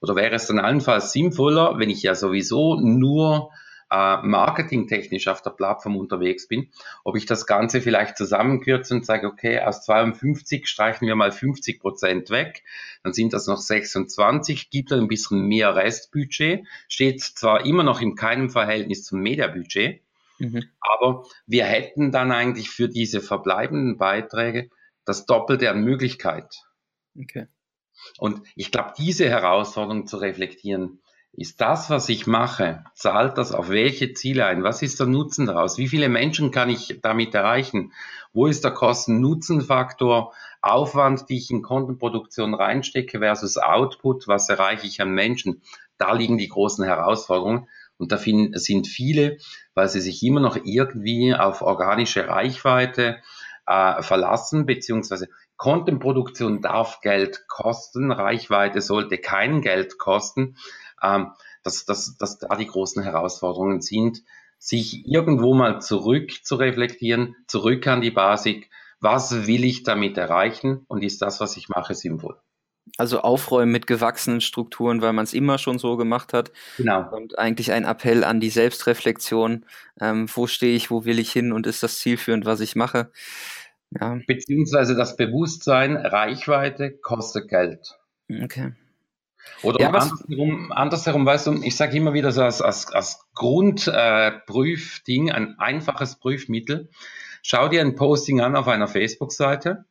[0.00, 3.50] Oder wäre es dann allenfalls sinnvoller, wenn ich ja sowieso nur
[3.94, 6.68] äh, marketingtechnisch auf der Plattform unterwegs bin,
[7.04, 11.78] ob ich das Ganze vielleicht zusammenkürze und sage, okay, aus 52 streichen wir mal 50
[11.78, 12.64] Prozent weg,
[13.04, 18.00] dann sind das noch 26, gibt dann ein bisschen mehr Restbudget, steht zwar immer noch
[18.00, 20.00] in keinem Verhältnis zum Mediabudget,
[20.38, 20.64] mhm.
[20.80, 24.70] aber wir hätten dann eigentlich für diese verbleibenden Beiträge
[25.04, 26.64] das Doppelte an Möglichkeit.
[27.16, 27.46] Okay.
[28.18, 31.00] Und ich glaube, diese Herausforderung zu reflektieren,
[31.36, 34.62] ist das, was ich mache, zahlt das auf welche Ziele ein?
[34.62, 35.78] Was ist der Nutzen daraus?
[35.78, 37.92] Wie viele Menschen kann ich damit erreichen?
[38.32, 40.32] Wo ist der Kosten-Nutzen-Faktor?
[40.62, 44.28] Aufwand, die ich in Kontenproduktion reinstecke versus Output?
[44.28, 45.62] Was erreiche ich an Menschen?
[45.98, 47.68] Da liegen die großen Herausforderungen.
[47.96, 49.38] Und da sind viele,
[49.74, 53.18] weil sie sich immer noch irgendwie auf organische Reichweite
[53.66, 60.56] äh, verlassen, beziehungsweise Contentproduktion darf Geld kosten, Reichweite sollte kein Geld kosten
[61.04, 64.22] ähm, dass, dass, dass da die großen Herausforderungen sind,
[64.58, 68.70] sich irgendwo mal zurück zu reflektieren, zurück an die Basic.
[69.00, 72.38] Was will ich damit erreichen und ist das, was ich mache, sinnvoll?
[72.96, 76.52] Also aufräumen mit gewachsenen Strukturen, weil man es immer schon so gemacht hat.
[76.76, 77.10] Genau.
[77.14, 79.66] Und eigentlich ein Appell an die Selbstreflexion.
[80.00, 83.10] Ähm, wo stehe ich, wo will ich hin und ist das zielführend, was ich mache?
[83.90, 84.18] Ja.
[84.26, 87.98] Beziehungsweise das Bewusstsein, Reichweite kostet Geld.
[88.42, 88.72] Okay.
[89.62, 95.28] Oder ja, andersherum, andersherum, weißt du, ich sage immer wieder so als, als, als Grundprüfding,
[95.28, 96.90] äh, ein einfaches Prüfmittel.
[97.42, 99.86] Schau dir ein Posting an auf einer Facebook-Seite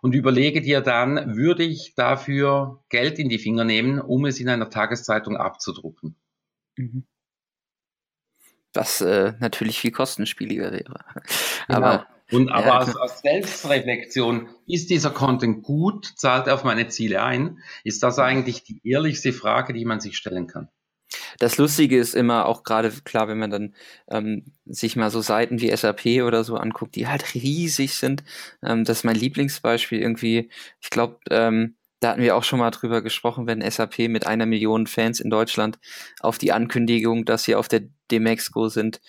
[0.00, 4.48] und überlege dir dann, würde ich dafür Geld in die Finger nehmen, um es in
[4.48, 6.16] einer Tageszeitung abzudrucken.
[6.76, 7.04] Mhm.
[8.74, 11.04] Was äh, natürlich viel kostenspieliger wäre.
[11.66, 11.78] Genau.
[11.78, 16.88] Aber und aber ja, als, als Selbstreflexion, ist dieser Content gut, zahlt er auf meine
[16.88, 17.58] Ziele ein?
[17.84, 20.68] Ist das eigentlich die ehrlichste Frage, die man sich stellen kann?
[21.38, 23.74] Das Lustige ist immer auch gerade klar, wenn man dann
[24.10, 28.24] ähm, sich mal so Seiten wie SAP oder so anguckt, die halt riesig sind.
[28.62, 30.50] Ähm, das ist mein Lieblingsbeispiel irgendwie.
[30.80, 34.46] Ich glaube, ähm, da hatten wir auch schon mal drüber gesprochen, wenn SAP mit einer
[34.46, 35.78] Million Fans in Deutschland
[36.20, 39.00] auf die Ankündigung, dass sie auf der Demexco sind,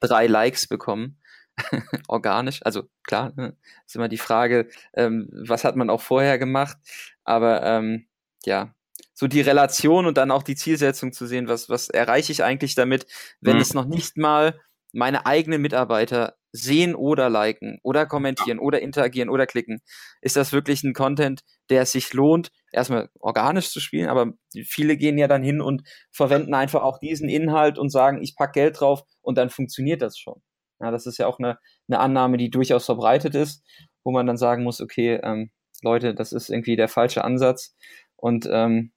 [0.00, 1.18] drei Likes bekommen.
[2.08, 2.60] organisch.
[2.64, 6.78] Also klar, ne, ist immer die Frage, ähm, was hat man auch vorher gemacht.
[7.24, 8.06] Aber ähm,
[8.44, 8.74] ja,
[9.14, 12.74] so die Relation und dann auch die Zielsetzung zu sehen, was, was erreiche ich eigentlich
[12.74, 13.06] damit,
[13.40, 13.62] wenn mhm.
[13.62, 14.58] es noch nicht mal
[14.92, 19.80] meine eigenen Mitarbeiter sehen oder liken oder kommentieren oder interagieren oder klicken,
[20.22, 24.32] ist das wirklich ein Content, der es sich lohnt, erstmal organisch zu spielen, aber
[24.64, 28.54] viele gehen ja dann hin und verwenden einfach auch diesen Inhalt und sagen, ich pack
[28.54, 30.40] Geld drauf und dann funktioniert das schon.
[30.80, 33.64] Ja, das ist ja auch eine, eine Annahme, die durchaus verbreitet ist,
[34.04, 35.50] wo man dann sagen muss, okay, ähm,
[35.82, 37.74] Leute, das ist irgendwie der falsche Ansatz
[38.16, 38.92] und ähm,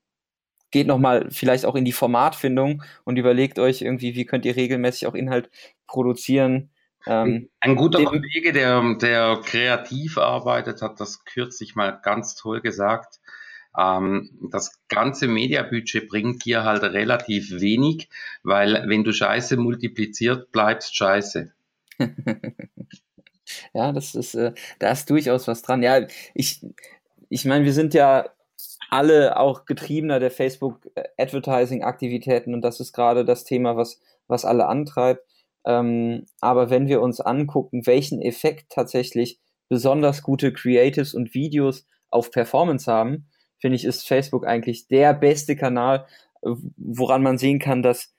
[0.71, 5.07] geht nochmal vielleicht auch in die Formatfindung und überlegt euch irgendwie, wie könnt ihr regelmäßig
[5.07, 5.49] auch Inhalt
[5.85, 6.71] produzieren.
[7.05, 13.19] Ähm, Ein guter Kollege, der, der kreativ arbeitet, hat das kürzlich mal ganz toll gesagt.
[13.77, 18.09] Ähm, das ganze Mediabudget bringt dir halt relativ wenig,
[18.43, 21.51] weil wenn du Scheiße multipliziert, bleibst Scheiße.
[23.73, 25.83] ja, das ist, äh, da ist durchaus was dran.
[25.83, 26.65] Ja, ich,
[27.29, 28.29] ich meine, wir sind ja
[28.89, 34.45] alle auch Getriebener der Facebook Advertising Aktivitäten und das ist gerade das Thema, was, was
[34.45, 35.25] alle antreibt.
[35.65, 42.31] Ähm, aber wenn wir uns angucken, welchen Effekt tatsächlich besonders gute Creatives und Videos auf
[42.31, 46.07] Performance haben, finde ich, ist Facebook eigentlich der beste Kanal,
[46.41, 48.13] woran man sehen kann, dass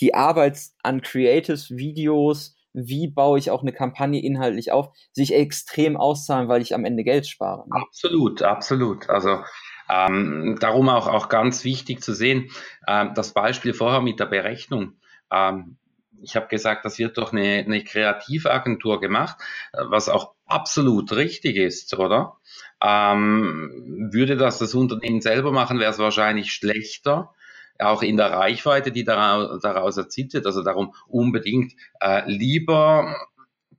[0.00, 5.96] die Arbeit an Creatives, Videos, wie baue ich auch eine Kampagne inhaltlich auf, sich extrem
[5.96, 7.66] auszahlen, weil ich am Ende Geld spare.
[7.68, 7.82] Ne?
[7.82, 9.08] Absolut, absolut.
[9.08, 9.40] Also
[9.88, 12.50] ähm, darum auch, auch ganz wichtig zu sehen,
[12.86, 15.00] ähm, das Beispiel vorher mit der Berechnung.
[15.32, 15.78] Ähm,
[16.22, 19.36] ich habe gesagt, das wird durch eine, eine Kreativagentur gemacht,
[19.72, 22.36] was auch absolut richtig ist, oder?
[22.82, 27.34] Ähm, würde das das Unternehmen selber machen, wäre es wahrscheinlich schlechter
[27.78, 30.46] auch in der Reichweite, die daraus, daraus erzielt wird.
[30.46, 33.16] Also darum unbedingt äh, lieber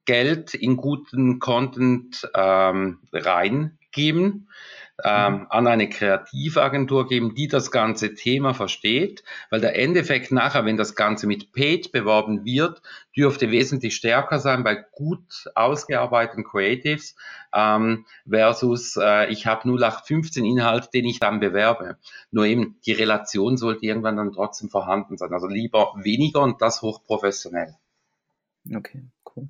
[0.05, 4.49] Geld in guten Content ähm, reingeben,
[5.03, 5.47] ähm, mhm.
[5.49, 10.95] an eine Kreativagentur geben, die das ganze Thema versteht, weil der Endeffekt nachher, wenn das
[10.95, 12.81] Ganze mit Paid beworben wird,
[13.15, 17.15] dürfte wesentlich stärker sein bei gut ausgearbeiteten Creatives
[17.53, 21.97] ähm, versus äh, ich habe 0815 Inhalt, den ich dann bewerbe.
[22.31, 25.33] Nur eben die Relation sollte irgendwann dann trotzdem vorhanden sein.
[25.33, 27.75] Also lieber weniger und das hochprofessionell.
[28.75, 29.03] Okay,
[29.35, 29.47] cool.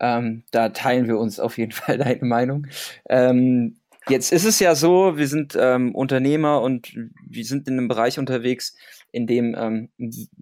[0.00, 2.66] Ähm, da teilen wir uns auf jeden Fall deine Meinung.
[3.08, 3.77] Ähm,
[4.08, 6.94] jetzt ist es ja so, wir sind ähm, Unternehmer und
[7.26, 8.76] wir sind in einem Bereich unterwegs,
[9.12, 9.90] in dem ähm,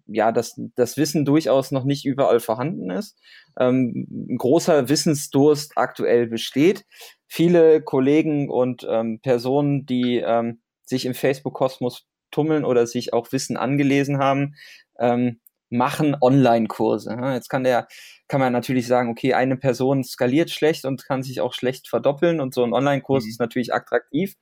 [0.07, 3.17] ja das, das Wissen durchaus noch nicht überall vorhanden ist.
[3.59, 6.85] Ähm, ein großer Wissensdurst aktuell besteht.
[7.27, 13.57] Viele Kollegen und ähm, Personen, die ähm, sich im Facebook-Kosmos tummeln oder sich auch Wissen
[13.57, 14.55] angelesen haben,
[14.99, 17.17] ähm, machen Online-Kurse.
[17.33, 17.89] Jetzt kann der,
[18.29, 22.41] kann man natürlich sagen, okay, eine Person skaliert schlecht und kann sich auch schlecht verdoppeln
[22.41, 23.31] und so ein Online-Kurs mhm.
[23.31, 24.37] ist natürlich attraktiv.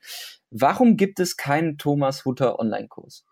[0.50, 3.24] Warum gibt es keinen Thomas Hutter Online-Kurs?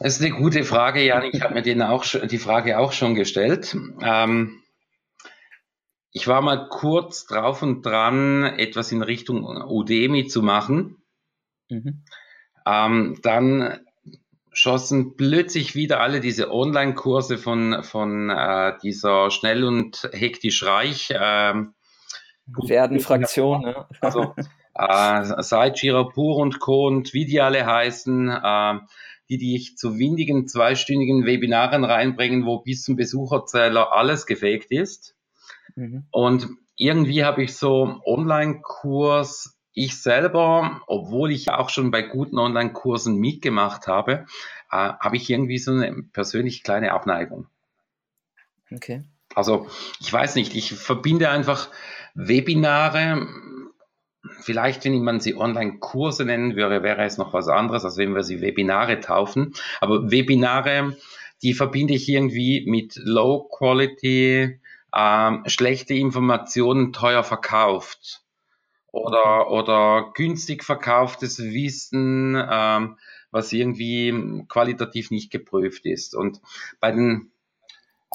[0.00, 1.24] Das ist eine gute Frage, Jan.
[1.24, 3.76] Ich habe mir den auch die Frage auch schon gestellt.
[4.00, 4.62] Ähm,
[6.12, 11.02] ich war mal kurz drauf und dran, etwas in Richtung Udemy zu machen.
[11.68, 12.04] Mhm.
[12.64, 13.80] Ähm, dann
[14.58, 21.10] schossen plötzlich wieder alle diese Online-Kurse von, von äh, dieser Schnell und hektisch reich.
[21.12, 21.74] Ähm,
[22.66, 23.62] werden Fraktionen.
[23.62, 23.86] Ne?
[24.00, 24.34] Also
[24.74, 26.88] äh, seit Girapur und Co.
[26.88, 28.78] und wie die alle heißen, äh,
[29.28, 35.14] die dich zu windigen zweistündigen Webinaren reinbringen, wo bis zum Besucherzähler alles gefaked ist.
[35.76, 36.06] Mhm.
[36.10, 43.16] Und irgendwie habe ich so Online-Kurs ich selber, obwohl ich auch schon bei guten Online-Kursen
[43.16, 44.26] mitgemacht habe,
[44.70, 47.46] äh, habe ich irgendwie so eine persönlich kleine Abneigung.
[48.72, 49.04] Okay.
[49.34, 49.68] Also
[50.00, 51.68] ich weiß nicht, ich verbinde einfach
[52.14, 53.28] Webinare,
[54.40, 58.24] vielleicht wenn man sie Online-Kurse nennen würde, wäre es noch was anderes, als wenn wir
[58.24, 59.54] sie Webinare taufen.
[59.80, 60.96] Aber Webinare,
[61.42, 64.60] die verbinde ich irgendwie mit Low Quality,
[64.94, 68.22] ähm, schlechte Informationen teuer verkauft
[68.92, 72.98] oder, oder günstig verkauftes Wissen, ähm,
[73.30, 76.14] was irgendwie qualitativ nicht geprüft ist.
[76.14, 76.40] Und
[76.80, 77.30] bei den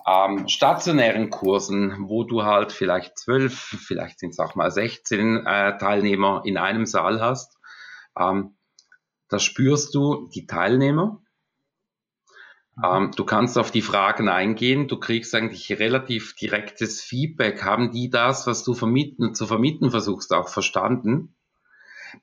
[0.07, 5.77] ähm, stationären Kursen, wo du halt vielleicht zwölf, vielleicht sind es auch mal 16 äh,
[5.77, 7.57] Teilnehmer in einem Saal hast,
[8.17, 8.55] ähm,
[9.29, 11.22] da spürst du die Teilnehmer,
[12.81, 17.63] ähm, du kannst auf die Fragen eingehen, du kriegst eigentlich relativ direktes Feedback.
[17.63, 21.35] Haben die das, was du vermitteln, zu vermitteln versuchst, auch verstanden?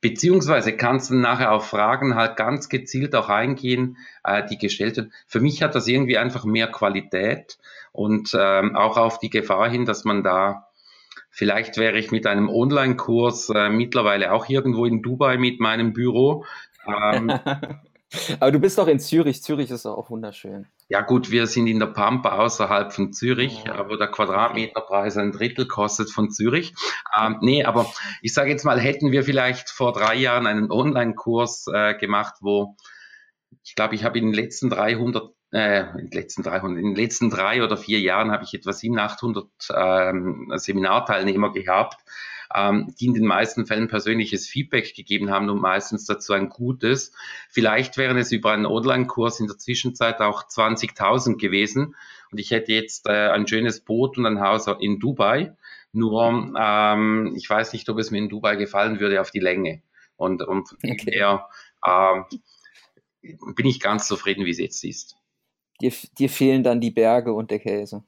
[0.01, 5.13] Beziehungsweise kannst du nachher auf Fragen halt ganz gezielt auch eingehen, äh, die gestellt werden.
[5.27, 7.59] Für mich hat das irgendwie einfach mehr Qualität
[7.93, 10.67] und ähm, auch auf die Gefahr hin, dass man da
[11.33, 16.45] Vielleicht wäre ich mit einem Online-Kurs äh, mittlerweile auch irgendwo in Dubai mit meinem Büro.
[16.87, 17.33] Ähm,
[18.41, 19.43] Aber du bist doch in Zürich.
[19.43, 20.67] Zürich ist auch wunderschön.
[20.89, 23.89] Ja gut, wir sind in der Pampa außerhalb von Zürich, oh.
[23.89, 26.75] wo der Quadratmeterpreis ein Drittel kostet von Zürich.
[27.17, 27.87] Ähm, nee, aber
[28.23, 32.77] ich sage jetzt mal, hätten wir vielleicht vor drei Jahren einen Online-Kurs äh, gemacht, wo
[33.63, 36.97] ich glaube, ich habe in den letzten 300 äh, in den letzten 300, in den
[36.97, 41.97] letzten drei oder vier Jahren habe ich etwa 700, 800 ähm, Seminarteilnehmer gehabt
[42.55, 47.13] ähm, die in den meisten Fällen persönliches Feedback gegeben haben und meistens dazu ein gutes.
[47.49, 51.95] Vielleicht wären es über einen Online-Kurs in der Zwischenzeit auch 20.000 gewesen
[52.31, 55.57] und ich hätte jetzt äh, ein schönes Boot und ein Haus in Dubai.
[55.93, 59.83] Nur ähm, ich weiß nicht, ob es mir in Dubai gefallen würde auf die Länge.
[60.17, 61.11] Und, und okay.
[61.11, 61.49] eher,
[61.85, 62.21] äh,
[63.55, 65.17] bin ich ganz zufrieden, wie es jetzt ist.
[65.81, 68.05] Dir, dir fehlen dann die Berge und der Käse.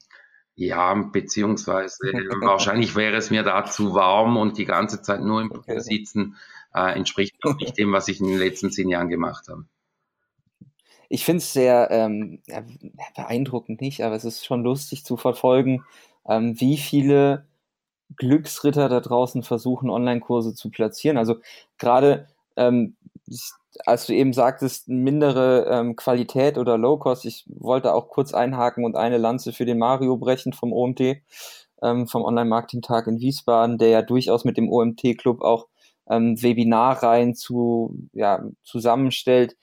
[0.55, 1.97] Ja, beziehungsweise
[2.41, 6.35] wahrscheinlich wäre es mir da zu warm und die ganze Zeit nur im Büro sitzen
[6.73, 9.65] äh, entspricht auch nicht dem, was ich in den letzten zehn Jahren gemacht habe.
[11.09, 12.41] Ich finde es sehr ähm,
[13.15, 15.83] beeindruckend nicht, aber es ist schon lustig zu verfolgen,
[16.27, 17.45] ähm, wie viele
[18.15, 21.17] Glücksritter da draußen versuchen, Online-Kurse zu platzieren.
[21.17, 21.35] Also
[21.77, 22.95] gerade ähm,
[23.85, 28.95] als du eben sagtest, mindere ähm, Qualität oder Low-Cost, ich wollte auch kurz einhaken und
[28.95, 31.21] eine Lanze für den Mario brechen vom OMT,
[31.81, 35.67] ähm, vom Online-Marketing-Tag in Wiesbaden, der ja durchaus mit dem OMT-Club auch
[36.09, 39.55] ähm, Webinarreihen zu, ja, zusammenstellt,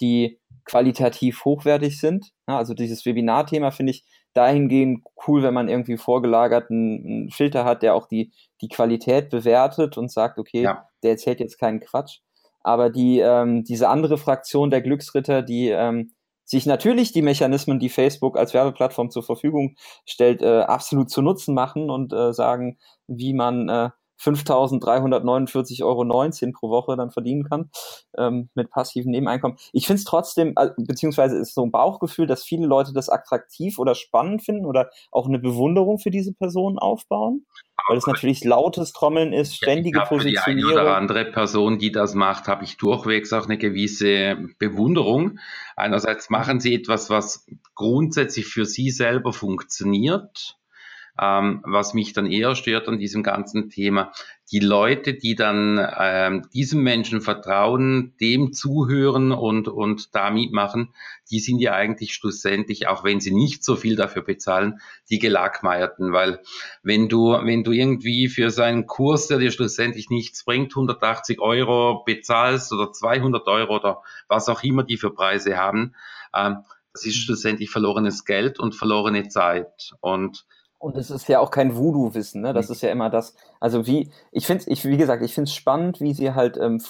[0.00, 2.32] die qualitativ hochwertig sind.
[2.46, 7.64] Ja, also dieses Webinar-Thema finde ich dahingehend cool, wenn man irgendwie vorgelagert einen, einen, Filter
[7.64, 10.88] hat, der auch die, die Qualität bewertet und sagt, okay, ja.
[11.02, 12.20] der erzählt jetzt keinen Quatsch.
[12.60, 16.12] Aber die, ähm, diese andere Fraktion der Glücksritter, die ähm,
[16.44, 21.54] sich natürlich die Mechanismen, die Facebook als Werbeplattform zur Verfügung stellt, äh, absolut zu Nutzen
[21.54, 23.90] machen und äh, sagen, wie man äh,
[24.20, 26.04] 5.349,19 Euro
[26.52, 27.70] pro Woche dann verdienen kann
[28.16, 29.58] ähm, mit passiven Nebeneinkommen.
[29.72, 33.94] Ich finde es trotzdem, beziehungsweise ist so ein Bauchgefühl, dass viele Leute das attraktiv oder
[33.94, 37.46] spannend finden oder auch eine Bewunderung für diese Person aufbauen,
[37.88, 40.44] weil es natürlich lautes Trommeln ist, ständige ja, Positionierung.
[40.44, 44.36] Für die eine oder andere Person, die das macht, habe ich durchwegs auch eine gewisse
[44.58, 45.38] Bewunderung.
[45.74, 50.58] Einerseits machen sie etwas, was grundsätzlich für sie selber funktioniert
[51.20, 54.12] ähm, was mich dann eher stört an diesem ganzen Thema,
[54.50, 60.94] die Leute, die dann ähm, diesem Menschen vertrauen, dem zuhören und, und da mitmachen,
[61.30, 66.12] die sind ja eigentlich schlussendlich, auch wenn sie nicht so viel dafür bezahlen, die Gelackmeierten.
[66.12, 66.40] Weil
[66.82, 72.04] wenn du, wenn du irgendwie für seinen Kurs, der dir schlussendlich nichts bringt, 180 Euro
[72.04, 75.94] bezahlst oder 200 Euro oder was auch immer die für Preise haben,
[76.34, 76.58] ähm,
[76.94, 79.92] das ist schlussendlich verlorenes Geld und verlorene Zeit.
[80.00, 80.46] Und
[80.78, 82.52] und es ist ja auch kein Voodoo-Wissen, ne?
[82.52, 83.34] Das ist ja immer das.
[83.58, 86.80] Also wie, ich finde ich, wie gesagt, ich finde es spannend, wie sie halt ähm,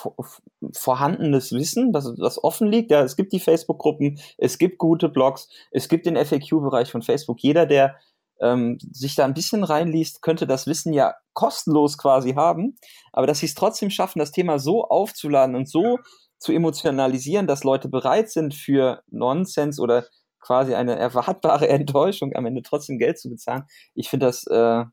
[0.73, 2.91] vorhandenes Wissen, das, das offen liegt.
[2.91, 7.41] Ja, es gibt die Facebook-Gruppen, es gibt gute Blogs, es gibt den FAQ-Bereich von Facebook.
[7.41, 7.97] Jeder, der
[8.41, 12.77] ähm, sich da ein bisschen reinliest, könnte das Wissen ja kostenlos quasi haben.
[13.13, 15.99] Aber dass sie es trotzdem schaffen, das Thema so aufzuladen und so
[16.39, 20.05] zu emotionalisieren, dass Leute bereit sind für Nonsens oder
[20.41, 23.65] quasi eine erwartbare Enttäuschung, am Ende trotzdem Geld zu bezahlen.
[23.95, 24.85] Ich finde das, äh,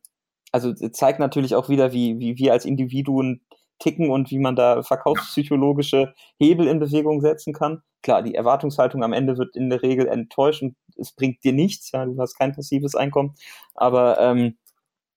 [0.51, 3.41] also zeigt natürlich auch wieder, wie, wie wir als Individuen
[3.79, 7.81] ticken und wie man da verkaufspsychologische Hebel in Bewegung setzen kann.
[8.01, 11.91] Klar, die Erwartungshaltung am Ende wird in der Regel enttäuscht und es bringt dir nichts,
[11.91, 13.35] ja, du hast kein passives Einkommen.
[13.73, 14.57] Aber ähm,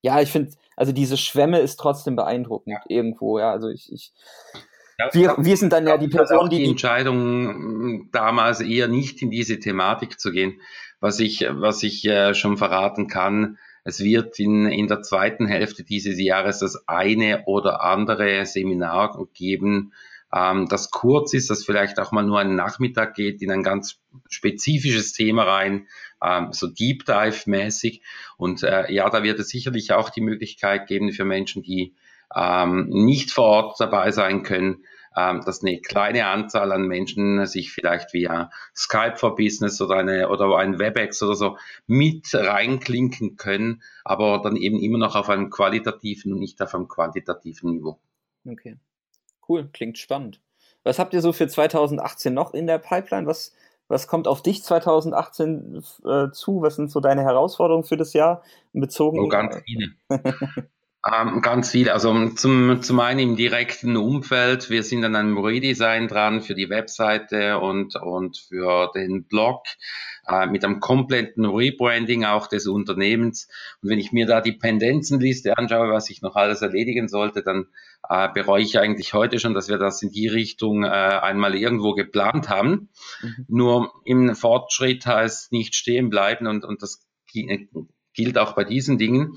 [0.03, 2.81] ja, ich finde, also diese Schwemme ist trotzdem beeindruckend ja.
[2.89, 3.51] irgendwo, ja.
[3.51, 4.13] Also ich, ich
[5.13, 9.59] wir, wir sind dann ja die Person, die die Entscheidung damals eher nicht in diese
[9.59, 10.61] Thematik zu gehen.
[11.01, 15.85] Was ich, was ich äh, schon verraten kann, es wird in, in der zweiten Hälfte
[15.85, 19.93] dieses Jahres das eine oder andere Seminar geben,
[20.35, 24.01] ähm, das kurz ist, das vielleicht auch mal nur einen Nachmittag geht, in ein ganz
[24.29, 25.87] spezifisches Thema rein,
[26.23, 28.03] ähm, so Deep Dive mäßig.
[28.37, 31.95] Und äh, ja, da wird es sicherlich auch die Möglichkeit geben für Menschen, die
[32.35, 34.85] ähm, nicht vor Ort dabei sein können,
[35.17, 40.29] ähm, dass eine kleine Anzahl an Menschen sich vielleicht via Skype for Business oder eine
[40.29, 41.57] oder ein WebEx oder so
[41.87, 46.89] mit reinklinken können, aber dann eben immer noch auf einem qualitativen und nicht auf einem
[46.89, 47.99] quantitativen Niveau.
[48.47, 48.77] Okay.
[49.49, 50.41] Cool, klingt spannend.
[50.85, 53.27] Was habt ihr so für 2018 noch in der Pipeline?
[53.27, 53.55] Was,
[53.89, 56.63] was kommt auf dich 2018 äh, zu?
[56.63, 59.19] Was sind so deine Herausforderungen für das Jahr bezogen?
[59.19, 59.95] Oh, ganz viele.
[61.07, 61.91] Ähm, ganz viel.
[61.91, 64.69] Also zum, zum einen im direkten Umfeld.
[64.69, 69.65] Wir sind an einem Redesign dran für die Webseite und, und für den Blog
[70.27, 73.49] äh, mit einem kompletten Rebranding auch des Unternehmens.
[73.81, 77.67] Und wenn ich mir da die Pendenzenliste anschaue, was ich noch alles erledigen sollte, dann
[78.09, 81.95] äh, bereue ich eigentlich heute schon, dass wir das in die Richtung äh, einmal irgendwo
[81.95, 82.89] geplant haben.
[83.23, 83.47] Mhm.
[83.47, 89.37] Nur im Fortschritt heißt nicht stehen bleiben und, und das gilt auch bei diesen Dingen.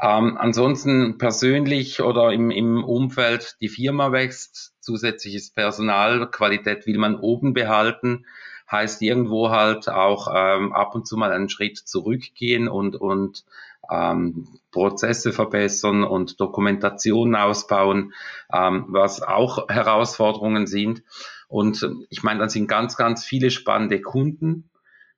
[0.00, 7.16] Ähm, ansonsten persönlich oder im, im Umfeld, die Firma wächst, zusätzliches Personal, Qualität will man
[7.16, 8.24] oben behalten,
[8.70, 13.44] heißt irgendwo halt auch ähm, ab und zu mal einen Schritt zurückgehen und, und
[13.90, 18.14] ähm, Prozesse verbessern und Dokumentation ausbauen,
[18.52, 21.02] ähm, was auch Herausforderungen sind.
[21.48, 24.70] Und ich meine, dann sind ganz, ganz viele spannende Kunden,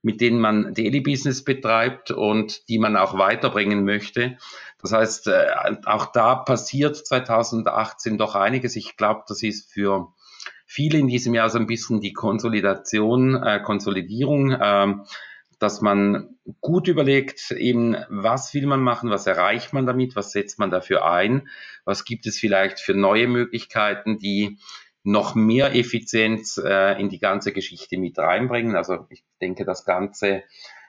[0.05, 4.37] mit denen man Daily Business betreibt und die man auch weiterbringen möchte.
[4.81, 5.47] Das heißt, äh,
[5.87, 8.77] auch da passiert 2018 doch einiges.
[8.77, 10.13] Ich glaube, das ist für
[10.67, 14.95] viele in diesem Jahr so ein bisschen die Konsolidation, äh, Konsolidierung, äh,
[15.59, 20.59] dass man gut überlegt, eben, was will man machen, was erreicht man damit, was setzt
[20.59, 21.49] man dafür ein,
[21.87, 24.59] was gibt es vielleicht für neue Möglichkeiten, die
[25.05, 28.75] noch mehr Effizienz äh, in die ganze Geschichte mit reinbringen.
[28.75, 30.43] Also ich denke, das ganze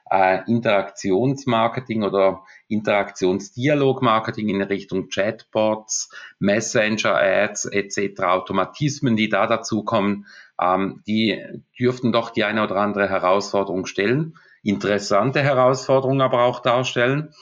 [0.10, 6.10] äh, Interaktionsmarketing oder Interaktionsdialogmarketing in Richtung Chatbots,
[6.40, 10.28] Messenger-Ads etc., Automatismen, die da dazukommen,
[10.62, 11.44] ähm, die
[11.78, 17.34] dürften doch die eine oder andere Herausforderung stellen, interessante Herausforderungen aber auch darstellen.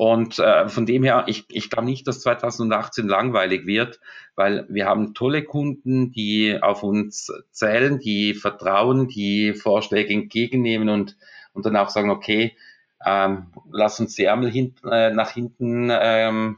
[0.00, 4.00] Und äh, von dem her, ich, ich glaube nicht, dass 2018 langweilig wird,
[4.34, 11.18] weil wir haben tolle Kunden, die auf uns zählen, die vertrauen, die Vorschläge entgegennehmen und,
[11.52, 12.56] und dann auch sagen, okay,
[13.04, 16.56] ähm, lass uns die Ärmel hin, äh, nach hinten ähm,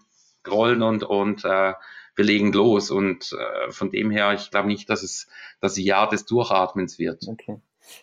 [0.49, 1.73] rollen und, und äh,
[2.15, 2.93] wir legen los.
[2.93, 5.27] Und äh, von dem her, ich glaube nicht, dass es
[5.61, 7.27] das Jahr des Durchatmens wird.
[7.27, 7.59] Okay.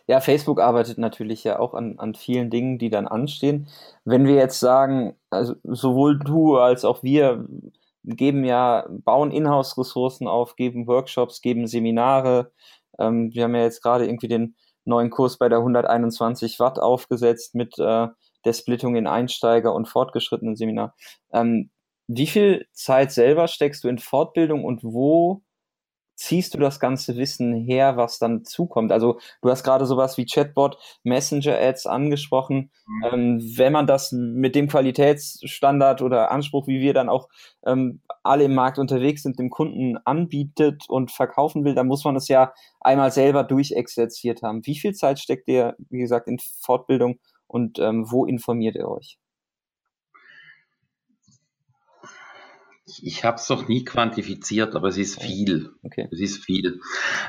[0.08, 3.68] Ja, Facebook arbeitet natürlich ja auch an, an vielen Dingen, die dann anstehen.
[4.06, 7.46] Wenn wir jetzt sagen, also sowohl du als auch wir
[8.04, 12.52] geben ja, bauen Inhouse-Ressourcen auf, geben Workshops, geben Seminare.
[12.98, 14.56] Ähm, wir haben ja jetzt gerade irgendwie den
[14.86, 18.08] neuen Kurs bei der 121 Watt aufgesetzt mit äh,
[18.46, 20.96] der Splittung in Einsteiger und fortgeschrittenen Seminar.
[21.34, 21.70] Ähm,
[22.08, 25.44] wie viel Zeit selber steckst du in Fortbildung und wo
[26.20, 28.92] ziehst du das ganze Wissen her, was dann zukommt?
[28.92, 32.72] Also du hast gerade sowas wie Chatbot, Messenger-Ads angesprochen.
[32.86, 33.04] Mhm.
[33.12, 37.30] Ähm, wenn man das mit dem Qualitätsstandard oder Anspruch, wie wir dann auch
[37.66, 42.18] ähm, alle im Markt unterwegs sind, dem Kunden anbietet und verkaufen will, dann muss man
[42.18, 44.66] es ja einmal selber durchexerziert haben.
[44.66, 49.18] Wie viel Zeit steckt ihr, wie gesagt, in Fortbildung und ähm, wo informiert ihr euch?
[53.02, 55.72] Ich habe es noch nie quantifiziert, aber es ist viel.
[55.84, 56.08] Okay.
[56.12, 56.82] Es ist viel.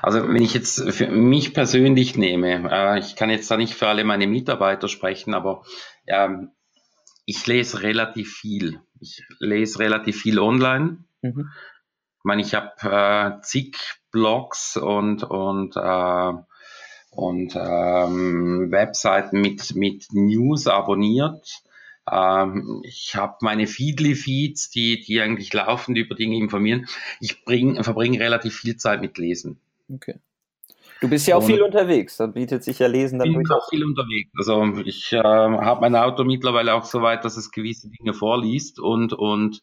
[0.02, 3.88] Also wenn ich jetzt für mich persönlich nehme, äh, ich kann jetzt da nicht für
[3.88, 5.64] alle meine Mitarbeiter sprechen, aber
[6.06, 6.50] ähm,
[7.26, 8.80] ich lese relativ viel.
[9.00, 11.04] Ich lese relativ viel online.
[11.22, 11.50] Mhm.
[12.18, 13.76] Ich meine, ich habe äh, zig
[14.10, 16.32] Blogs und und äh,
[17.10, 21.62] und ähm, Webseiten mit mit News abonniert
[22.10, 26.86] ähm, ich habe meine Feedly-Feeds, die, die eigentlich laufend über Dinge informieren.
[27.20, 29.60] Ich bring, verbringe relativ viel Zeit mit Lesen.
[29.92, 30.16] Okay.
[31.00, 33.50] Du bist ja auch und viel unterwegs, da bietet sich ja Lesen dann Ich bin
[33.50, 34.30] auch viel unterwegs.
[34.36, 38.78] Also ich äh, habe mein Auto mittlerweile auch so weit, dass es gewisse Dinge vorliest
[38.78, 39.62] und, und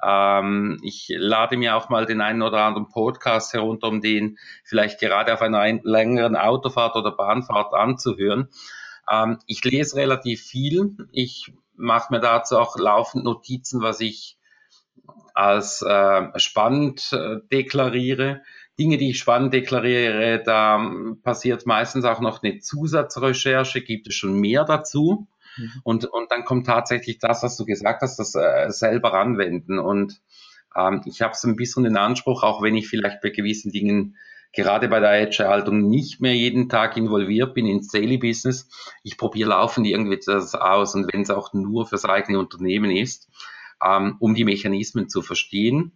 [0.00, 5.00] ähm, ich lade mir auch mal den einen oder anderen Podcast herunter, um den vielleicht
[5.00, 8.48] gerade auf einer längeren Autofahrt oder Bahnfahrt anzuhören.
[9.10, 10.96] Ähm, ich lese relativ viel.
[11.10, 14.38] Ich mache mir dazu auch laufend Notizen, was ich
[15.34, 18.42] als äh, spannend äh, deklariere.
[18.78, 20.78] Dinge, die ich spannend deklariere, da
[21.22, 25.28] passiert meistens auch noch eine Zusatzrecherche, gibt es schon mehr dazu.
[25.56, 25.72] Mhm.
[25.82, 29.78] Und, und dann kommt tatsächlich das, was du gesagt hast, das äh, selber anwenden.
[29.78, 30.20] Und
[30.76, 34.16] ähm, ich habe so ein bisschen den Anspruch, auch wenn ich vielleicht bei gewissen Dingen
[34.56, 38.68] gerade bei der Edge-Haltung nicht mehr jeden Tag involviert bin ins Daily Business.
[39.04, 43.28] Ich probiere laufend irgendwie das aus und wenn es auch nur fürs eigene Unternehmen ist,
[43.84, 45.92] ähm, um die Mechanismen zu verstehen,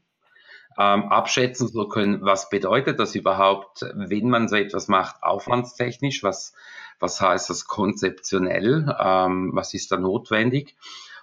[0.78, 6.54] ähm, abschätzen zu können, was bedeutet das überhaupt, wenn man so etwas macht, aufwandstechnisch, was,
[7.00, 10.76] was heißt das konzeptionell, ähm, was ist da notwendig?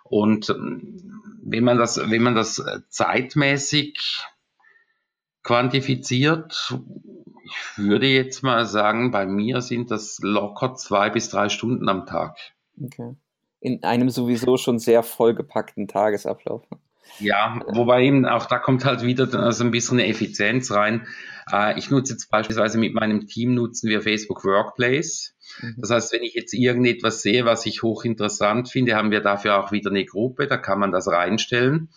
[0.03, 4.25] Und ähm, wenn man das, wenn man das zeitmäßig
[5.47, 6.75] quantifiziert,
[7.45, 12.05] ich würde jetzt mal sagen, bei mir sind das locker zwei bis drei Stunden am
[12.05, 12.37] Tag.
[12.83, 13.15] Okay.
[13.61, 16.63] In einem sowieso schon sehr vollgepackten Tagesablauf.
[17.19, 21.07] Ja, wobei eben auch da kommt halt wieder so also ein bisschen eine Effizienz rein.
[21.49, 25.33] Äh, ich nutze jetzt beispielsweise mit meinem Team nutzen wir Facebook Workplace.
[25.61, 25.75] Mhm.
[25.77, 29.71] Das heißt, wenn ich jetzt irgendetwas sehe, was ich hochinteressant finde, haben wir dafür auch
[29.71, 31.89] wieder eine Gruppe, da kann man das reinstellen.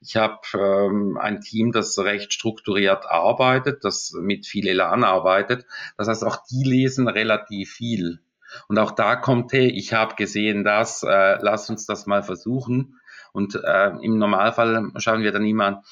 [0.00, 5.66] Ich habe ähm, ein Team, das recht strukturiert arbeitet, das mit viel Elan arbeitet.
[5.98, 8.20] Das heißt, auch die lesen relativ viel.
[8.66, 12.98] Und auch da kommt, hey, ich habe gesehen das, äh, lass uns das mal versuchen.
[13.32, 15.82] Und äh, im Normalfall schauen wir dann immer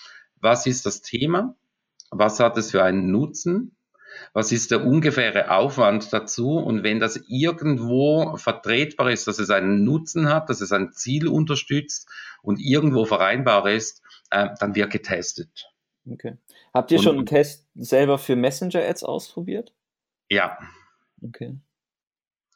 [0.40, 1.56] was ist das Thema?
[2.10, 3.76] Was hat es für einen Nutzen?
[4.32, 9.84] Was ist der ungefähre Aufwand dazu und wenn das irgendwo vertretbar ist, dass es einen
[9.84, 12.08] Nutzen hat, dass es ein Ziel unterstützt
[12.42, 15.72] und irgendwo vereinbar ist, äh, dann wird getestet.
[16.10, 16.36] Okay.
[16.72, 19.74] Habt ihr und, schon einen Test selber für Messenger-Ads ausprobiert?
[20.30, 20.58] Ja.
[21.22, 21.58] Okay.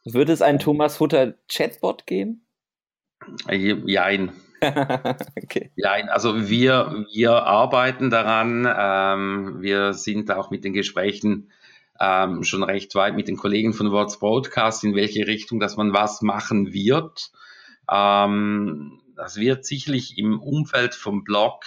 [0.04, 2.46] Würde es einen Thomas Hutter Chatbot geben?
[3.48, 4.32] Jein.
[5.42, 5.70] okay.
[5.76, 8.68] Ja, also wir, wir arbeiten daran.
[8.76, 11.50] Ähm, wir sind auch mit den Gesprächen
[12.00, 15.92] ähm, schon recht weit mit den Kollegen von Words Broadcast, in welche Richtung, dass man
[15.92, 17.30] was machen wird.
[17.90, 21.64] Ähm, das wird sicherlich im Umfeld vom Blog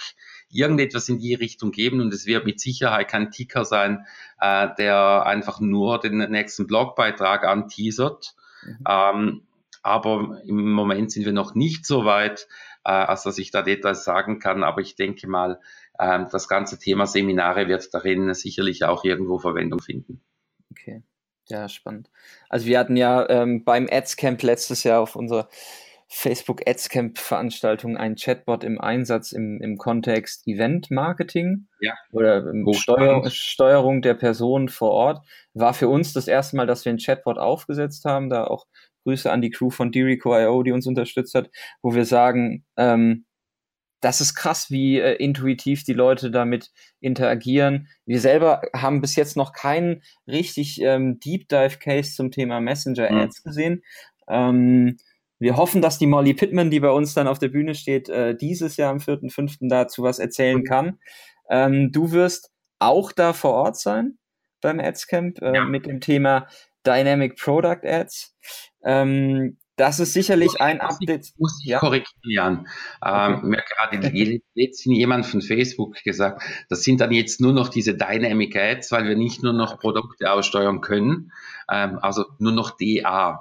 [0.50, 4.06] irgendetwas in die Richtung geben und es wird mit Sicherheit kein Ticker sein,
[4.40, 8.34] äh, der einfach nur den nächsten Blogbeitrag anteasert.
[8.64, 8.84] Mhm.
[8.88, 9.42] Ähm,
[9.82, 12.48] aber im Moment sind wir noch nicht so weit,
[12.86, 14.62] äh, als dass ich da Details sagen kann.
[14.62, 15.60] Aber ich denke mal,
[15.98, 20.22] äh, das ganze Thema Seminare wird darin sicherlich auch irgendwo Verwendung finden.
[20.70, 21.02] Okay,
[21.48, 22.10] ja, spannend.
[22.48, 25.48] Also wir hatten ja ähm, beim Adscamp letztes Jahr auf unserer
[26.08, 31.94] Facebook Adscamp Veranstaltung ein Chatbot im Einsatz im, im Kontext Event Marketing ja.
[32.12, 35.26] oder Steuer, Steuerung der Person vor Ort.
[35.54, 38.66] War für uns das erste Mal, dass wir ein Chatbot aufgesetzt haben, da auch
[39.06, 41.48] Grüße an die Crew von Dirico.io, die uns unterstützt hat,
[41.80, 43.24] wo wir sagen, ähm,
[44.00, 47.88] das ist krass, wie äh, intuitiv die Leute damit interagieren.
[48.04, 53.10] Wir selber haben bis jetzt noch keinen richtig ähm, Deep Dive Case zum Thema Messenger
[53.10, 53.48] Ads mhm.
[53.48, 53.82] gesehen.
[54.28, 54.96] Ähm,
[55.38, 58.34] wir hoffen, dass die Molly Pittman, die bei uns dann auf der Bühne steht, äh,
[58.34, 59.68] dieses Jahr am 4.5.
[59.68, 60.98] dazu was erzählen kann.
[61.48, 64.18] Ähm, du wirst auch da vor Ort sein
[64.60, 65.64] beim Adscamp äh, ja.
[65.64, 66.48] mit dem Thema
[66.86, 68.34] Dynamic Product Ads.
[68.86, 71.26] Ähm, das ist sicherlich muss ein Update.
[71.26, 71.78] Ich, muss ich ja?
[71.78, 72.66] korrigieren.
[73.04, 73.46] Ähm, okay.
[73.46, 78.56] mir gerade letztens jemand von Facebook gesagt, das sind dann jetzt nur noch diese Dynamic
[78.56, 81.30] Ads, weil wir nicht nur noch Produkte aussteuern können,
[81.70, 83.38] ähm, also nur noch DA.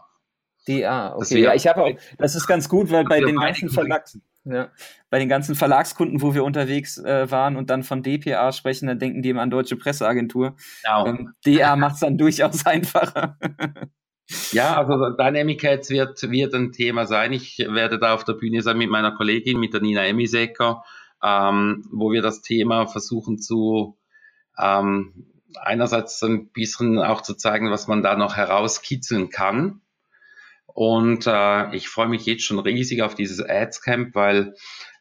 [0.68, 1.42] DA, okay.
[1.42, 4.70] Ja, ich habe auch, das ist ganz gut, weil bei den ganzen Verlags, ja,
[5.10, 9.00] bei den ganzen Verlagskunden, wo wir unterwegs äh, waren und dann von DPA sprechen, dann
[9.00, 10.56] denken die immer an Deutsche Presseagentur.
[10.84, 11.06] Genau.
[11.06, 13.38] Ähm, DA macht es dann durchaus einfacher.
[14.52, 17.34] Ja, also Dynamic Ads wird, wird ein Thema sein.
[17.34, 20.84] Ich werde da auf der Bühne sein mit meiner Kollegin, mit der Nina Emisecker,
[21.24, 23.98] ähm, wo wir das Thema versuchen zu
[24.58, 29.82] ähm, einerseits ein bisschen auch zu zeigen, was man da noch herauskitzeln kann.
[30.66, 34.56] Und äh, ich freue mich jetzt schon riesig auf dieses Ads Camp, weil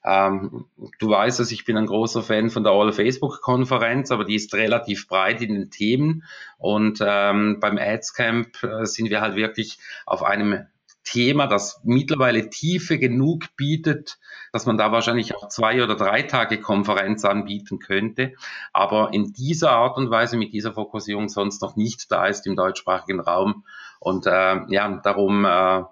[0.04, 0.66] ähm,
[0.98, 4.34] du weißt dass ich bin ein großer Fan von der All Facebook Konferenz, aber die
[4.34, 6.24] ist relativ breit in den Themen.
[6.58, 10.66] Und ähm, beim Ads Camp äh, sind wir halt wirklich auf einem
[11.04, 14.18] Thema, das mittlerweile Tiefe genug bietet,
[14.52, 18.32] dass man da wahrscheinlich auch zwei oder drei Tage Konferenz anbieten könnte,
[18.72, 22.56] aber in dieser Art und Weise mit dieser Fokussierung sonst noch nicht da ist im
[22.56, 23.64] deutschsprachigen Raum.
[24.00, 25.82] Und äh, ja, darum äh,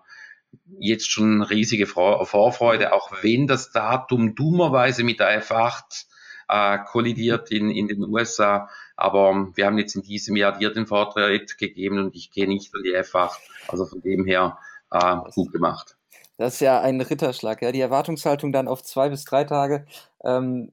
[0.78, 6.06] jetzt schon riesige Vorfreude, auch wenn das Datum dummerweise mit der F8
[6.48, 8.68] äh, kollidiert in, in den USA.
[8.96, 12.74] Aber wir haben jetzt in diesem Jahr dir den Vortritt gegeben und ich gehe nicht
[12.74, 13.32] an die F8.
[13.68, 14.58] Also von dem her
[14.90, 15.96] äh, gut gemacht.
[16.36, 17.72] Das ist ja ein Ritterschlag, ja.
[17.72, 19.86] Die Erwartungshaltung dann auf zwei bis drei Tage.
[20.24, 20.72] Ähm,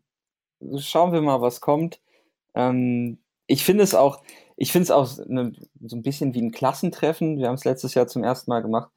[0.79, 1.99] schauen wir mal, was kommt.
[2.55, 4.21] Ähm, ich finde es auch,
[4.57, 7.37] ich finde es auch ne, so ein bisschen wie ein Klassentreffen.
[7.37, 8.89] Wir haben es letztes Jahr zum ersten Mal gemacht.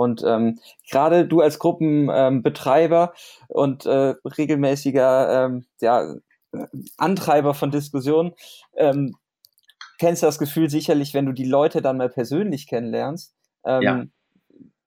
[0.00, 0.58] Und ähm,
[0.90, 6.14] gerade du als Gruppenbetreiber ähm, und äh, regelmäßiger ähm, ja,
[6.96, 8.32] Antreiber von Diskussionen,
[8.78, 9.14] ähm,
[9.98, 13.34] kennst das Gefühl sicherlich, wenn du die Leute dann mal persönlich kennenlernst,
[13.66, 14.04] ähm, ja.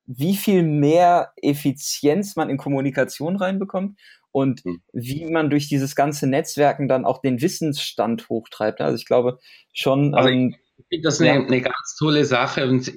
[0.07, 3.99] wie viel mehr Effizienz man in Kommunikation reinbekommt
[4.31, 4.81] und hm.
[4.93, 8.81] wie man durch dieses ganze Netzwerken dann auch den Wissensstand hochtreibt.
[8.81, 9.37] Also ich glaube
[9.73, 10.15] schon.
[10.15, 11.45] Also ähm, ich finde das eine, ja.
[11.45, 12.91] eine ganz tolle Sache und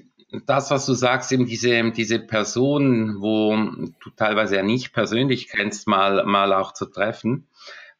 [0.46, 5.86] das, was du sagst, eben diese, diese Person, wo du teilweise ja nicht persönlich kennst,
[5.86, 7.48] mal, mal auch zu treffen,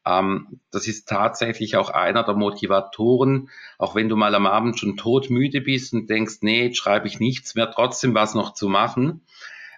[0.06, 4.96] ähm, das ist tatsächlich auch einer der Motivatoren, auch wenn du mal am Abend schon
[4.96, 9.26] todmüde bist und denkst, nee, jetzt schreibe ich nichts mehr, trotzdem was noch zu machen.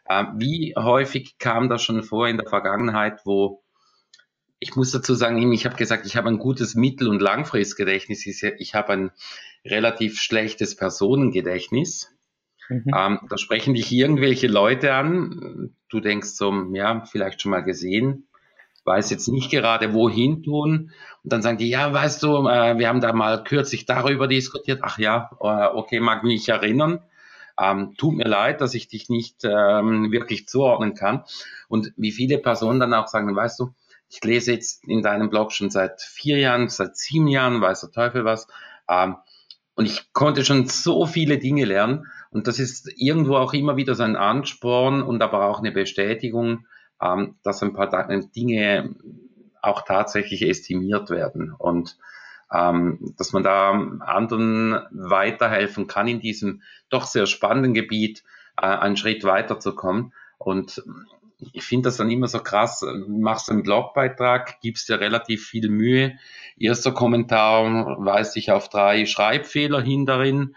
[0.04, 3.62] Äh, wie häufig kam das schon vor in der Vergangenheit, wo
[4.60, 8.26] ich muss dazu sagen, ich habe gesagt, ich habe ein gutes Mittel- und Langfristgedächtnis.
[8.26, 9.10] Ich habe ein
[9.64, 12.10] relativ schlechtes Personengedächtnis.
[12.68, 12.84] Mhm.
[12.94, 15.74] Ähm, da sprechen dich irgendwelche Leute an.
[15.88, 18.28] Du denkst so, ja, vielleicht schon mal gesehen,
[18.84, 20.92] weiß jetzt nicht gerade wohin tun.
[21.22, 24.80] Und dann sagen die, ja, weißt du, äh, wir haben da mal kürzlich darüber diskutiert.
[24.82, 27.00] Ach ja, äh, okay, mag mich erinnern.
[27.60, 31.24] Ähm, tut mir leid, dass ich dich nicht ähm, wirklich zuordnen kann.
[31.68, 33.74] Und wie viele Personen dann auch sagen, weißt du,
[34.10, 37.90] ich lese jetzt in deinem Blog schon seit vier Jahren, seit sieben Jahren, weiß der
[37.90, 38.46] Teufel was.
[38.88, 39.16] Ähm,
[39.78, 42.08] und ich konnte schon so viele Dinge lernen.
[42.30, 46.66] Und das ist irgendwo auch immer wieder so ein Ansporn und aber auch eine Bestätigung,
[47.00, 48.96] ähm, dass ein paar Dinge
[49.62, 51.96] auch tatsächlich estimiert werden und
[52.52, 53.70] ähm, dass man da
[54.00, 58.24] anderen weiterhelfen kann in diesem doch sehr spannenden Gebiet,
[58.60, 60.12] äh, einen Schritt weiterzukommen.
[60.38, 60.82] Und
[61.52, 66.18] ich finde das dann immer so krass, machst einen Blogbeitrag, gibst dir relativ viel Mühe.
[66.58, 70.56] Erster Kommentar weist dich auf drei Schreibfehler hin darin.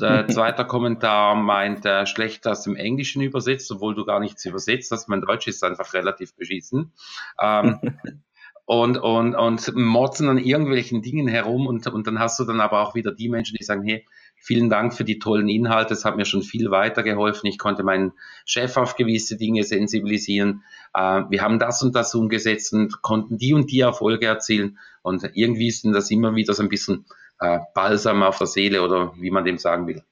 [0.00, 4.90] Äh, zweiter Kommentar meint, äh, schlecht aus dem Englischen übersetzt, obwohl du gar nichts übersetzt
[4.90, 5.08] hast.
[5.08, 6.92] Mein Deutsch ist einfach relativ beschissen.
[7.40, 7.78] Ähm,
[8.64, 12.82] und, und, und motzen an irgendwelchen Dingen herum und, und dann hast du dann aber
[12.82, 14.04] auch wieder die Menschen, die sagen, hey,
[14.46, 17.48] vielen Dank für die tollen Inhalte, es hat mir schon viel weitergeholfen.
[17.48, 18.12] Ich konnte meinen
[18.44, 20.62] Chef auf gewisse Dinge sensibilisieren.
[20.94, 24.78] Äh, wir haben das und das umgesetzt und konnten die und die Erfolge erzielen.
[25.02, 27.06] Und irgendwie ist das immer wieder so ein bisschen
[27.40, 30.02] äh, Balsam auf der Seele oder wie man dem sagen will.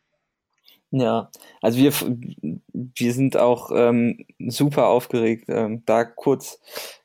[0.91, 1.31] Ja,
[1.61, 1.93] also wir,
[2.73, 5.45] wir sind auch ähm, super aufgeregt.
[5.49, 6.61] Ähm, da kurz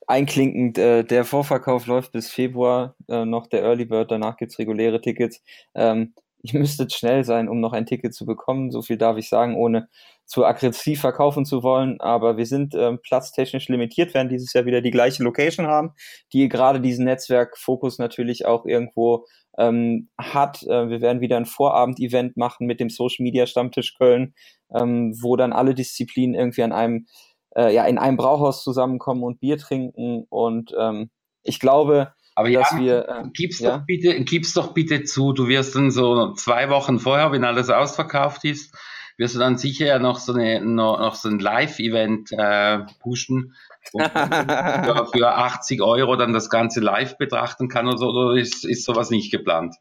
[0.07, 5.01] einklinkend, äh, der Vorverkauf läuft bis Februar, äh, noch der Early Bird, danach gibt's reguläre
[5.01, 5.43] Tickets.
[5.75, 8.71] Ähm, ihr müsstet schnell sein, um noch ein Ticket zu bekommen.
[8.71, 9.89] So viel darf ich sagen, ohne
[10.25, 11.99] zu aggressiv verkaufen zu wollen.
[11.99, 15.93] Aber wir sind ähm, platztechnisch limitiert, werden dieses Jahr wieder die gleiche Location haben,
[16.33, 19.25] die gerade diesen Netzwerkfokus natürlich auch irgendwo
[19.57, 20.63] ähm, hat.
[20.63, 24.33] Äh, wir werden wieder ein Vorabend-Event machen mit dem Social Media Stammtisch Köln,
[24.73, 27.07] ähm, wo dann alle Disziplinen irgendwie an einem,
[27.55, 30.25] äh, ja, in einem Brauhaus zusammenkommen und Bier trinken.
[30.29, 31.09] Und ähm,
[31.43, 33.79] ich glaube, aber dass ja, wir, äh, gib's, ja?
[33.79, 37.69] doch bitte, gib's doch bitte zu, du wirst dann so zwei Wochen vorher, wenn alles
[37.69, 38.73] ausverkauft ist,
[39.17, 43.55] wirst du dann sicher ja noch so, eine, noch, noch so ein Live-Event äh, pushen,
[43.91, 48.63] wo für, für 80 Euro dann das Ganze live betrachten kann oder, so, oder ist,
[48.63, 49.75] ist sowas nicht geplant?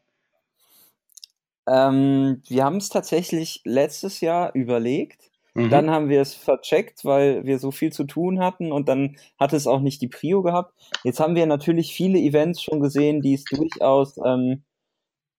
[1.65, 5.28] Ähm, wir haben es tatsächlich letztes Jahr überlegt.
[5.53, 5.69] Mhm.
[5.69, 9.53] Dann haben wir es vercheckt, weil wir so viel zu tun hatten und dann hat
[9.53, 10.73] es auch nicht die Prio gehabt.
[11.03, 14.63] Jetzt haben wir natürlich viele Events schon gesehen, die es durchaus ähm,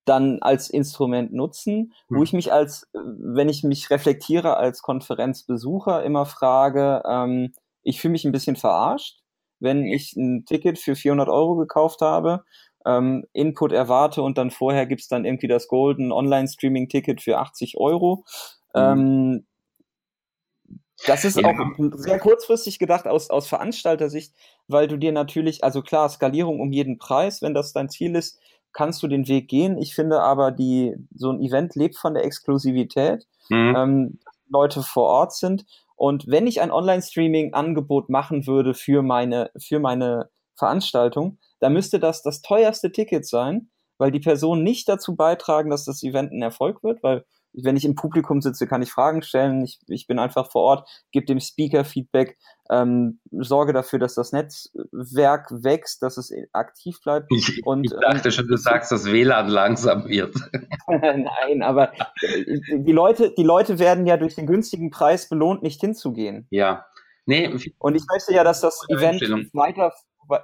[0.04, 2.16] dann als Instrument nutzen, mhm.
[2.16, 7.52] wo ich mich als, wenn ich mich reflektiere als Konferenzbesucher, immer frage, ähm,
[7.82, 9.20] ich fühle mich ein bisschen verarscht,
[9.58, 12.44] wenn ich ein Ticket für 400 Euro gekauft habe
[12.86, 18.24] ähm, Input erwarte und dann vorher gibt's dann irgendwie das Golden Online-Streaming-Ticket für 80 Euro.
[18.74, 18.80] Mhm.
[18.80, 19.46] Ähm,
[21.06, 21.48] das ist ja.
[21.48, 21.56] auch
[21.94, 24.34] sehr kurzfristig gedacht aus, aus Veranstaltersicht,
[24.68, 28.38] weil du dir natürlich, also klar, Skalierung um jeden Preis, wenn das dein Ziel ist,
[28.72, 29.78] kannst du den Weg gehen.
[29.78, 33.74] Ich finde aber, die, so ein Event lebt von der Exklusivität, mhm.
[33.76, 35.64] ähm, Leute vor Ort sind.
[35.96, 42.22] Und wenn ich ein Online-Streaming-Angebot machen würde für meine, für meine Veranstaltung, dann müsste das
[42.22, 46.82] das teuerste Ticket sein, weil die Personen nicht dazu beitragen, dass das Event ein Erfolg
[46.82, 49.64] wird, weil wenn ich im Publikum sitze, kann ich Fragen stellen.
[49.64, 52.38] Ich, ich bin einfach vor Ort, gebe dem Speaker Feedback,
[52.70, 57.26] ähm, sorge dafür, dass das Netzwerk wächst, dass es aktiv bleibt.
[57.30, 60.34] Ich, und, ich dachte ähm, schon, du sagst, dass WLAN langsam wird.
[60.88, 61.92] Nein, aber
[62.22, 66.46] äh, die Leute, die Leute werden ja durch den günstigen Preis belohnt, nicht hinzugehen.
[66.50, 66.86] Ja.
[67.26, 67.48] Nee,
[67.78, 69.20] und ich möchte ja, dass das Event
[69.52, 69.92] weiter,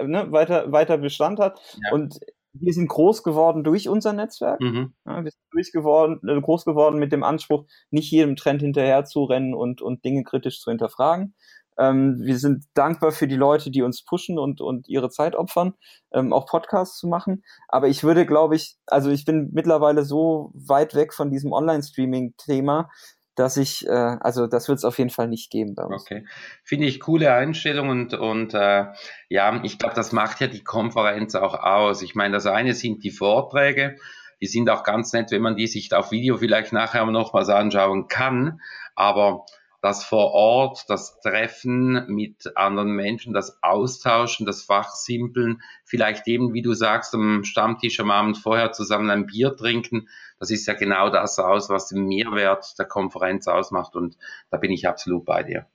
[0.05, 1.61] ne, weiter, weiter Bestand hat.
[1.83, 1.95] Ja.
[1.95, 2.21] Und
[2.61, 4.61] wir sind groß geworden durch unser Netzwerk.
[4.61, 4.95] Mhm.
[5.05, 9.05] Ja, wir sind durch geworden, äh, groß geworden mit dem Anspruch, nicht jedem Trend hinterher
[9.05, 11.35] zu rennen und, und Dinge kritisch zu hinterfragen.
[11.79, 15.75] Ähm, wir sind dankbar für die Leute, die uns pushen und, und ihre Zeit opfern,
[16.13, 17.45] ähm, auch Podcasts zu machen.
[17.69, 22.89] Aber ich würde, glaube ich, also ich bin mittlerweile so weit weg von diesem Online-Streaming-Thema,
[23.37, 26.03] dass ich, äh, also das wird es auf jeden Fall nicht geben bei uns.
[26.03, 26.27] Okay,
[26.65, 28.87] finde ich coole Einstellung und, und äh,
[29.29, 32.03] ja, ich glaube, das macht ja die Konferenz auch aus.
[32.03, 33.97] Ich meine, das eine sind die Vorträge,
[34.41, 38.09] die sind auch ganz nett, wenn man die sich auf Video vielleicht nachher nochmals anschauen
[38.09, 38.61] kann,
[38.95, 39.45] aber
[39.87, 46.63] das vor Ort, das Treffen mit anderen Menschen, das Austauschen, das Fachsimpeln, vielleicht eben, wie
[46.63, 50.09] du sagst, am Stammtisch am Abend vorher zusammen ein Bier trinken,
[50.41, 54.17] das ist ja genau das aus, was den Mehrwert der Konferenz ausmacht und
[54.51, 55.67] da bin ich absolut bei dir.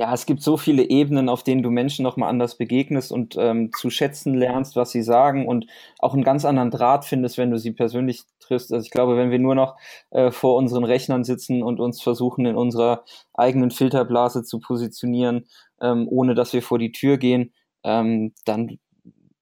[0.00, 3.72] Ja, es gibt so viele Ebenen, auf denen du Menschen nochmal anders begegnest und ähm,
[3.76, 5.66] zu schätzen lernst, was sie sagen und
[5.98, 8.72] auch einen ganz anderen Draht findest, wenn du sie persönlich triffst.
[8.72, 9.76] Also ich glaube, wenn wir nur noch
[10.10, 13.02] äh, vor unseren Rechnern sitzen und uns versuchen, in unserer
[13.34, 15.48] eigenen Filterblase zu positionieren,
[15.80, 18.78] ähm, ohne dass wir vor die Tür gehen, ähm, dann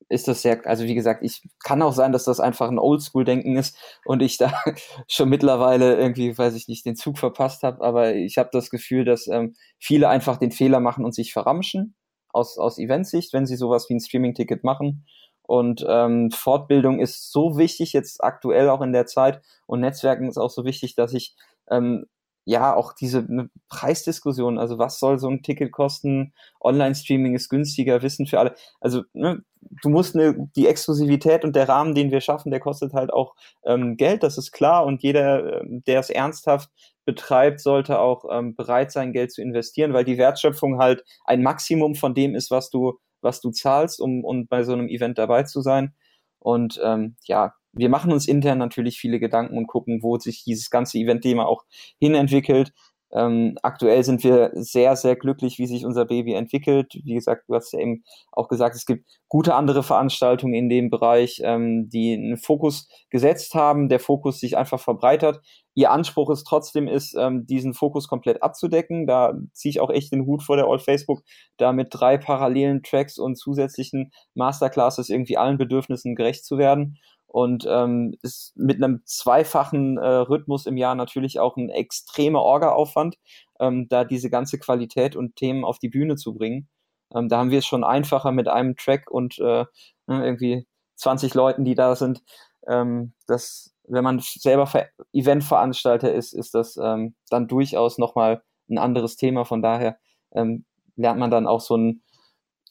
[0.08, 3.56] ist das sehr, also wie gesagt, ich kann auch sein, dass das einfach ein Oldschool-Denken
[3.56, 4.52] ist und ich da
[5.08, 9.04] schon mittlerweile irgendwie, weiß ich nicht, den Zug verpasst habe, aber ich habe das Gefühl,
[9.04, 11.94] dass ähm, viele einfach den Fehler machen und sich verramschen
[12.32, 15.06] aus, aus Eventsicht, wenn sie sowas wie ein Streaming-Ticket machen.
[15.42, 20.38] Und ähm, Fortbildung ist so wichtig jetzt aktuell auch in der Zeit und Netzwerken ist
[20.38, 21.36] auch so wichtig, dass ich
[21.70, 22.06] ähm,
[22.46, 26.32] ja, auch diese ne, Preisdiskussion, also was soll so ein Ticket kosten?
[26.60, 28.54] Online-Streaming ist günstiger, Wissen für alle.
[28.80, 29.42] Also ne,
[29.82, 33.34] du musst ne, die Exklusivität und der Rahmen, den wir schaffen, der kostet halt auch
[33.64, 34.86] ähm, Geld, das ist klar.
[34.86, 36.70] Und jeder, ähm, der es ernsthaft
[37.04, 41.96] betreibt, sollte auch ähm, bereit sein, Geld zu investieren, weil die Wertschöpfung halt ein Maximum
[41.96, 45.42] von dem ist, was du, was du zahlst, um, um bei so einem Event dabei
[45.42, 45.94] zu sein.
[46.38, 50.70] Und ähm, ja, wir machen uns intern natürlich viele Gedanken und gucken, wo sich dieses
[50.70, 51.64] ganze Event-Thema auch
[51.98, 52.72] hinentwickelt.
[53.12, 56.92] Ähm, aktuell sind wir sehr, sehr glücklich, wie sich unser Baby entwickelt.
[57.04, 58.02] Wie gesagt, du hast ja eben
[58.32, 63.54] auch gesagt, es gibt gute andere Veranstaltungen in dem Bereich, ähm, die einen Fokus gesetzt
[63.54, 65.40] haben, der Fokus sich einfach verbreitert.
[65.74, 69.06] Ihr Anspruch ist trotzdem ist, ähm, diesen Fokus komplett abzudecken.
[69.06, 71.22] Da ziehe ich auch echt den Hut vor der Old Facebook,
[71.58, 77.66] da mit drei parallelen Tracks und zusätzlichen Masterclasses irgendwie allen Bedürfnissen gerecht zu werden und
[77.68, 83.18] ähm, ist mit einem zweifachen äh, Rhythmus im Jahr natürlich auch ein extremer Orga-Aufwand,
[83.60, 86.68] ähm, da diese ganze Qualität und Themen auf die Bühne zu bringen.
[87.14, 89.64] Ähm, da haben wir es schon einfacher mit einem Track und äh,
[90.06, 90.66] ne, irgendwie
[90.96, 92.22] 20 Leuten, die da sind.
[92.66, 94.68] Ähm, das wenn man selber
[95.12, 99.44] Eventveranstalter ist, ist das ähm, dann durchaus nochmal ein anderes Thema.
[99.44, 99.98] Von daher
[100.32, 100.64] ähm,
[100.96, 102.02] lernt man dann auch so ein,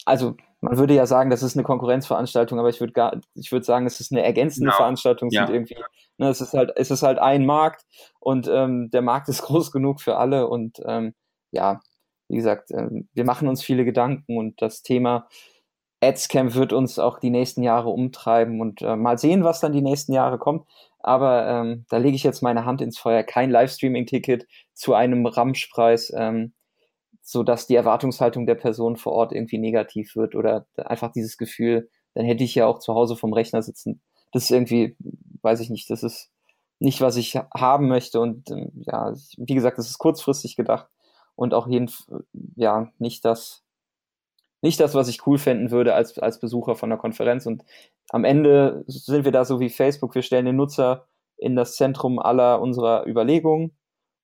[0.06, 0.36] also
[0.66, 3.86] man würde ja sagen, das ist eine Konkurrenzveranstaltung, aber ich würde gar, ich würde sagen,
[3.86, 4.78] es ist eine ergänzende genau.
[4.78, 5.30] Veranstaltung.
[5.32, 5.50] Ja.
[5.50, 5.78] irgendwie,
[6.18, 7.86] ne, es ist halt, es ist halt ein Markt
[8.20, 11.14] und ähm, der Markt ist groß genug für alle und ähm,
[11.52, 11.80] ja,
[12.28, 15.28] wie gesagt, ähm, wir machen uns viele Gedanken und das Thema
[16.02, 19.82] Adscamp wird uns auch die nächsten Jahre umtreiben und äh, mal sehen, was dann die
[19.82, 20.68] nächsten Jahre kommt.
[21.00, 23.24] Aber ähm, da lege ich jetzt meine Hand ins Feuer.
[23.24, 26.12] Kein Livestreaming-Ticket zu einem Ramschpreis.
[26.16, 26.54] Ähm,
[27.28, 31.90] so dass die Erwartungshaltung der Person vor Ort irgendwie negativ wird oder einfach dieses Gefühl,
[32.14, 34.00] dann hätte ich ja auch zu Hause vom Rechner sitzen.
[34.32, 34.96] Das ist irgendwie,
[35.42, 36.30] weiß ich nicht, das ist
[36.78, 40.88] nicht, was ich haben möchte und ähm, ja, wie gesagt, das ist kurzfristig gedacht
[41.36, 41.90] und auch jeden,
[42.56, 43.64] ja, nicht das,
[44.62, 47.64] nicht das, was ich cool finden würde als, als Besucher von der Konferenz und
[48.10, 51.08] am Ende sind wir da so wie Facebook, wir stellen den Nutzer
[51.38, 53.76] in das Zentrum aller unserer Überlegungen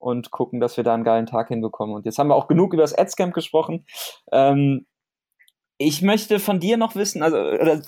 [0.02, 1.96] und gucken, dass wir da einen geilen Tag hinbekommen.
[1.96, 3.86] Und jetzt haben wir auch genug über das Adscamp gesprochen.
[4.32, 4.88] Ähm,
[5.78, 7.82] ich möchte von dir noch wissen, also oder,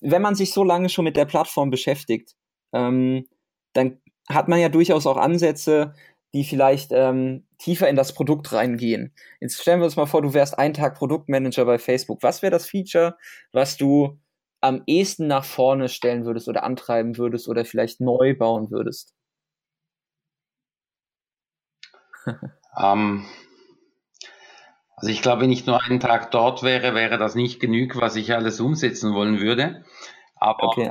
[0.00, 2.34] wenn man sich so lange schon mit der Plattform beschäftigt,
[2.72, 3.26] ähm,
[3.72, 5.94] dann hat man ja durchaus auch Ansätze,
[6.34, 9.14] die vielleicht ähm, tiefer in das Produkt reingehen.
[9.40, 12.22] Jetzt stellen wir uns mal vor, du wärst einen Tag Produktmanager bei Facebook.
[12.22, 13.16] Was wäre das Feature,
[13.52, 14.18] was du
[14.60, 19.14] am ehesten nach vorne stellen würdest oder antreiben würdest oder vielleicht neu bauen würdest?
[22.78, 23.24] Ähm,
[24.96, 28.16] also ich glaube, wenn ich nur einen Tag dort wäre, wäre das nicht genug, was
[28.16, 29.84] ich alles umsetzen wollen würde.
[30.40, 30.88] Aber okay,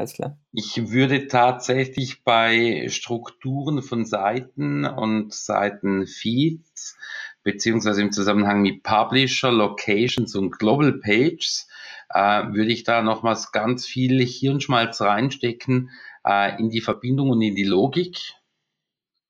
[0.51, 6.97] ich würde tatsächlich bei Strukturen von Seiten und Seitenfeeds
[7.43, 11.69] beziehungsweise im Zusammenhang mit Publisher, Locations und Global Pages
[12.09, 15.91] äh, würde ich da nochmals ganz viel Hirnschmalz reinstecken
[16.25, 18.17] äh, in die Verbindung und in die Logik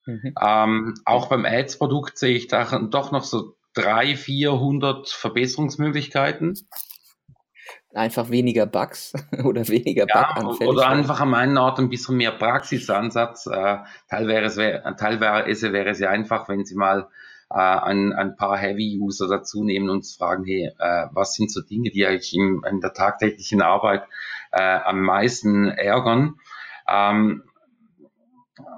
[0.07, 0.33] Mhm.
[0.41, 6.57] Ähm, auch beim Ads-Produkt sehe ich da doch noch so drei, vierhundert Verbesserungsmöglichkeiten.
[7.93, 13.47] Einfach weniger Bugs oder weniger ja, Oder einfach an meinen Ort ein bisschen mehr Praxisansatz.
[13.47, 13.77] Äh,
[14.09, 17.07] teilweise, teilweise wäre es ja einfach, wenn Sie mal
[17.49, 21.91] äh, ein, ein paar Heavy-User dazu nehmen und fragen, hey, äh, was sind so Dinge,
[21.91, 24.03] die eigentlich in, in der tagtäglichen Arbeit
[24.51, 26.35] äh, am meisten ärgern?
[26.89, 27.43] Ähm,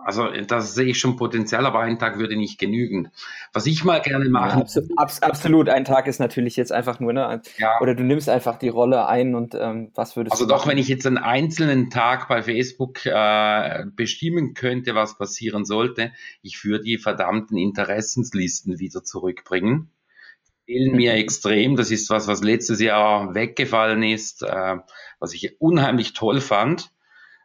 [0.03, 3.11] also da sehe ich schon Potenzial, aber ein Tag würde nicht genügen.
[3.53, 4.65] Was ich mal gerne mache.
[4.65, 7.41] Ja, absolut, ein Tag ist natürlich jetzt einfach nur, ne?
[7.57, 7.79] Ja.
[7.81, 10.53] Oder du nimmst einfach die Rolle ein und ähm, was würdest also du.
[10.53, 15.65] Also doch, wenn ich jetzt einen einzelnen Tag bei Facebook äh, bestimmen könnte, was passieren
[15.65, 16.11] sollte,
[16.41, 19.91] ich würde die verdammten Interessenslisten wieder zurückbringen.
[20.65, 21.19] Fehlen mir mhm.
[21.19, 21.75] extrem.
[21.75, 24.77] Das ist was, was letztes Jahr weggefallen ist, äh,
[25.19, 26.91] was ich unheimlich toll fand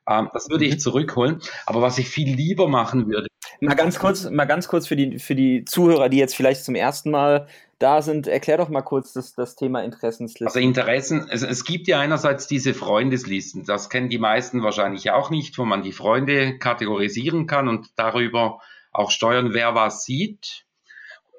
[0.09, 0.78] ähm, das würde ich mhm.
[0.78, 1.40] zurückholen.
[1.66, 3.28] Aber was ich viel lieber machen würde.
[3.61, 6.74] Mal ganz kurz, mal ganz kurz für die, für die Zuhörer, die jetzt vielleicht zum
[6.74, 7.46] ersten Mal
[7.78, 10.46] da sind, erklär doch mal kurz das, das Thema Interessenslisten.
[10.46, 15.30] Also Interessen, es, es gibt ja einerseits diese Freundeslisten, das kennen die meisten wahrscheinlich auch
[15.30, 18.61] nicht, wo man die Freunde kategorisieren kann und darüber
[18.92, 20.64] auch steuern, wer was sieht.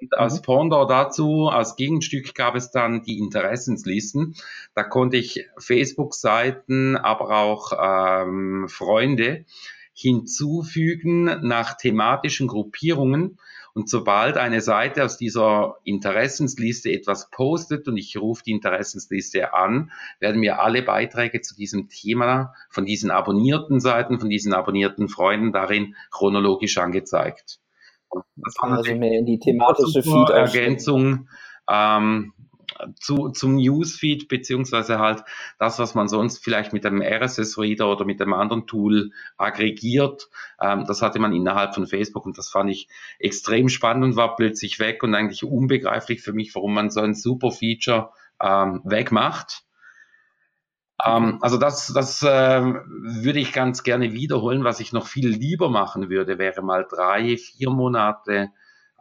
[0.01, 0.41] Und als mhm.
[0.43, 4.35] Pendant dazu, als Gegenstück gab es dann die Interessenslisten.
[4.73, 9.45] Da konnte ich Facebook-Seiten, aber auch ähm, Freunde
[9.93, 13.39] hinzufügen nach thematischen Gruppierungen.
[13.73, 19.91] Und sobald eine Seite aus dieser Interessensliste etwas postet und ich rufe die Interessensliste an,
[20.19, 25.51] werden mir alle Beiträge zu diesem Thema von diesen abonnierten Seiten, von diesen abonnierten Freunden
[25.51, 27.59] darin chronologisch angezeigt.
[28.11, 31.27] Das also mehr in die thematische Feed Ergänzung
[31.69, 32.33] ähm,
[32.99, 35.23] zu, zum Newsfeed, beziehungsweise halt
[35.59, 40.29] das, was man sonst vielleicht mit einem RSS-Reader oder mit einem anderen Tool aggregiert.
[40.61, 42.87] Ähm, das hatte man innerhalb von Facebook und das fand ich
[43.19, 47.15] extrem spannend und war plötzlich weg und eigentlich unbegreiflich für mich, warum man so ein
[47.15, 49.64] super Feature ähm, wegmacht.
[51.03, 54.63] Ähm, also das, das äh, würde ich ganz gerne wiederholen.
[54.63, 58.51] Was ich noch viel lieber machen würde, wäre mal drei, vier Monate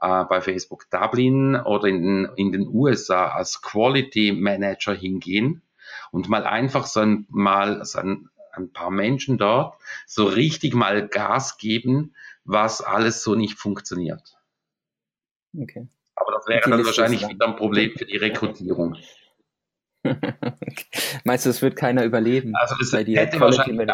[0.01, 5.62] äh, bei Facebook Dublin oder in, in den USA als Quality Manager hingehen
[6.11, 9.76] und mal einfach so ein, mal so ein, ein paar Menschen dort
[10.07, 12.14] so richtig mal Gas geben,
[12.45, 14.36] was alles so nicht funktioniert.
[15.57, 15.86] Okay.
[16.16, 18.97] Aber das wäre dann wahrscheinlich wieder ein Problem für die Rekrutierung.
[21.24, 22.55] Meinst du, es wird keiner überleben?
[22.55, 23.90] Also es bei dir hätte wahrscheinlich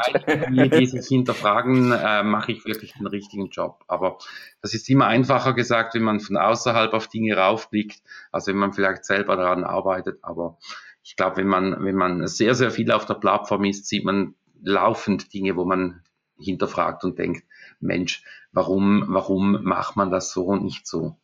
[0.70, 3.84] die, sich hinterfragen, äh, mache ich wirklich den richtigen Job.
[3.86, 4.18] Aber
[4.60, 8.02] das ist immer einfacher gesagt, wenn man von außerhalb auf Dinge raufblickt,
[8.32, 10.18] als wenn man vielleicht selber daran arbeitet.
[10.22, 10.58] Aber
[11.02, 14.34] ich glaube, wenn man, wenn man sehr, sehr viel auf der Plattform ist, sieht man
[14.62, 16.02] laufend Dinge, wo man
[16.38, 17.44] hinterfragt und denkt,
[17.78, 21.16] Mensch, warum, warum macht man das so und nicht so?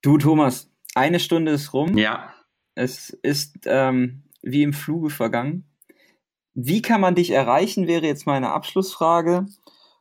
[0.00, 1.96] Du, Thomas, eine Stunde ist rum.
[1.96, 2.34] Ja.
[2.74, 5.68] Es ist ähm, wie im Fluge vergangen.
[6.54, 9.46] Wie kann man dich erreichen, wäre jetzt meine Abschlussfrage.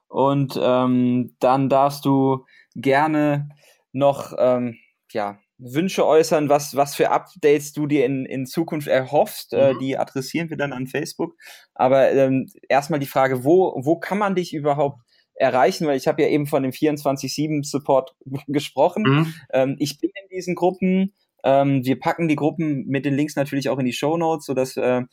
[0.08, 3.50] Und ähm, dann darfst du gerne
[3.92, 4.78] noch ähm,
[5.12, 9.54] ja, Wünsche äußern, was, was für Updates du dir in, in Zukunft erhoffst.
[9.54, 9.78] Äh, mhm.
[9.78, 11.36] Äh, die adressieren wir dann an Facebook.
[11.74, 15.02] Aber ähm, erstmal die Frage, wo, wo kann man dich überhaupt
[15.38, 15.88] erreichen?
[15.88, 18.16] Weil ich habe ja eben von dem 24-7-Support
[18.48, 19.04] gesprochen.
[19.04, 19.34] Mhm.
[19.52, 21.14] Ähm, ich bin in diesen Gruppen.
[21.44, 24.76] Ähm, wir packen die Gruppen mit den Links natürlich auch in die Show Notes, sodass
[24.78, 25.04] äh,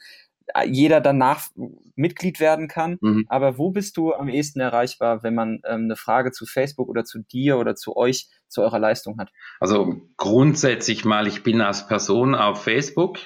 [0.67, 1.49] jeder danach
[1.97, 2.99] Mitglied werden kann.
[3.01, 3.25] Mhm.
[3.29, 7.05] Aber wo bist du am ehesten erreichbar, wenn man ähm, eine Frage zu Facebook oder
[7.05, 9.31] zu dir oder zu euch, zu eurer Leistung hat?
[9.61, 13.19] Also grundsätzlich mal, ich bin als Person auf Facebook,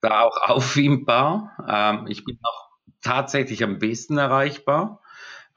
[0.00, 1.56] da auch auffindbar.
[1.68, 2.68] Ähm, ich bin auch
[3.02, 5.00] tatsächlich am besten erreichbar.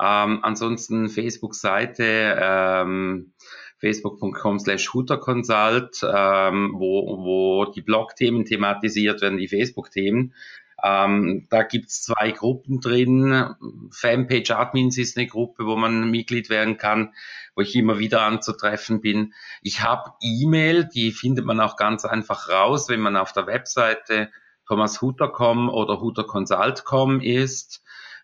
[0.01, 3.33] Ähm, ansonsten Facebook-Seite, ähm,
[3.79, 10.33] facebook.com slash Consult, ähm, wo, wo die Blog-Themen thematisiert werden, die Facebook-Themen.
[10.81, 13.55] Ähm, da gibt's zwei Gruppen drin.
[13.91, 17.13] Fanpage Admins ist eine Gruppe, wo man Mitglied werden kann,
[17.55, 19.33] wo ich immer wieder anzutreffen bin.
[19.61, 24.29] Ich habe E-Mail, die findet man auch ganz einfach raus, wenn man auf der Webseite
[24.67, 27.83] thomashuter.com oder huterconsult.com ist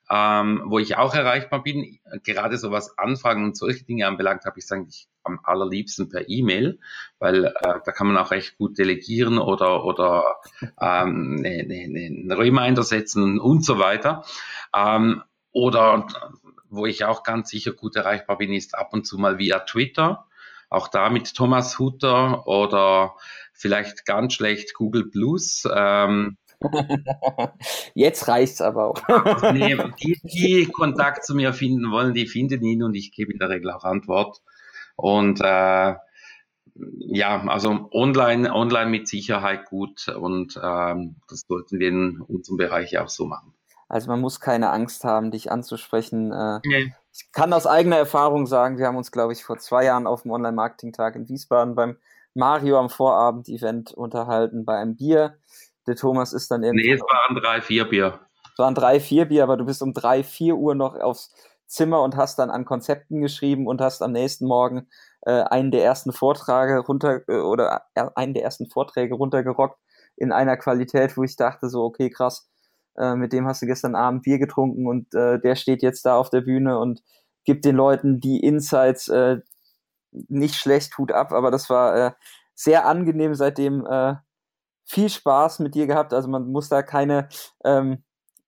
[0.10, 1.99] ähm, wo ich auch erreichbar bin.
[2.24, 6.30] Gerade so was Anfragen und solche Dinge anbelangt, habe ich es eigentlich am allerliebsten per
[6.30, 6.80] E-Mail,
[7.20, 10.36] weil äh, da kann man auch recht gut delegieren oder, oder
[10.80, 14.24] ähm, ne, ne, ne, einen Reminder setzen und so weiter.
[14.76, 16.08] Ähm, oder
[16.70, 20.28] wo ich auch ganz sicher gut erreichbar bin, ist ab und zu mal via Twitter.
[20.70, 23.16] Auch da mit Thomas Hutter oder
[23.53, 25.64] vielleicht ganz schlecht Google Plus.
[25.74, 26.38] Ähm,
[27.93, 29.51] Jetzt reicht's aber auch.
[29.53, 33.39] nee, die, die Kontakt zu mir finden wollen, die finden ihn und ich gebe in
[33.39, 34.41] der Regel auch Antwort.
[34.95, 35.95] Und äh,
[36.97, 42.97] ja, also online, online mit Sicherheit gut und ähm, das sollten wir in unserem Bereich
[42.97, 43.53] auch so machen.
[43.88, 46.32] Also man muss keine Angst haben, dich anzusprechen.
[46.32, 46.93] Äh, nee.
[47.14, 50.24] Ich kann aus eigener Erfahrung sagen, wir haben uns, glaube ich, vor zwei Jahren auf
[50.24, 51.97] dem Online-Marketing-Tag in Wiesbaden beim
[52.34, 55.38] Mario am Vorabend-Event unterhalten bei einem Bier.
[55.88, 56.88] Der Thomas ist dann irgendwie.
[56.88, 58.20] Nee, es waren drei, vier Bier.
[58.54, 61.34] Es waren drei, vier Bier, aber du bist um drei, vier Uhr noch aufs
[61.68, 64.88] Zimmer und hast dann an Konzepten geschrieben und hast am nächsten Morgen
[65.22, 69.80] äh, einen der ersten Vorträge runter äh, oder äh, einen der ersten Vorträge runtergerockt
[70.16, 72.50] in einer Qualität, wo ich dachte so, okay, krass,
[72.98, 76.16] äh, mit dem hast du gestern Abend Bier getrunken und äh, der steht jetzt da
[76.18, 77.02] auf der Bühne und
[77.44, 79.38] gibt den Leuten die Insights äh,
[80.12, 82.12] nicht schlecht, Hut ab, aber das war äh,
[82.54, 84.16] sehr angenehm, seitdem äh,
[84.86, 86.14] viel Spaß mit dir gehabt.
[86.14, 87.28] Also man muss da keine,
[87.64, 88.04] ähm,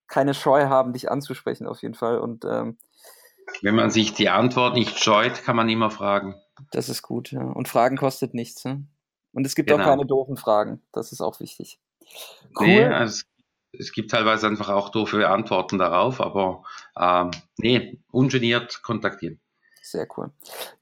[0.08, 2.20] keine Scheu haben, dich anzusprechen auf jeden Fall.
[2.20, 2.78] Und ähm,
[3.62, 6.36] wenn man sich die Antwort nicht scheut, kann man immer fragen.
[6.72, 7.42] Das ist gut, ja.
[7.42, 8.64] Und Fragen kostet nichts.
[8.66, 8.86] Ne?
[9.34, 9.84] Und es gibt genau.
[9.84, 10.82] auch keine doofen Fragen.
[10.92, 11.80] Das ist auch wichtig.
[12.60, 12.68] Cool.
[12.68, 13.24] Nee, also
[13.72, 16.64] es gibt teilweise einfach auch doofe Antworten darauf, aber
[16.98, 19.40] ähm, nee, ungeniert kontaktieren.
[19.82, 20.32] Sehr cool.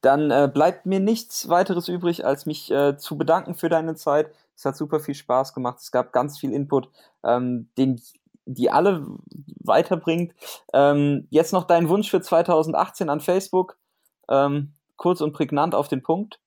[0.02, 4.32] Dann äh, bleibt mir nichts weiteres übrig, als mich äh, zu bedanken für deine Zeit.
[4.56, 5.80] Es hat super viel Spaß gemacht.
[5.80, 6.90] Es gab ganz viel Input,
[7.24, 8.02] ähm, den
[8.46, 9.06] die alle
[9.64, 10.34] weiterbringt.
[10.72, 13.78] Ähm, jetzt noch dein Wunsch für 2018 an Facebook.
[14.30, 16.40] Ähm, kurz und prägnant auf den Punkt.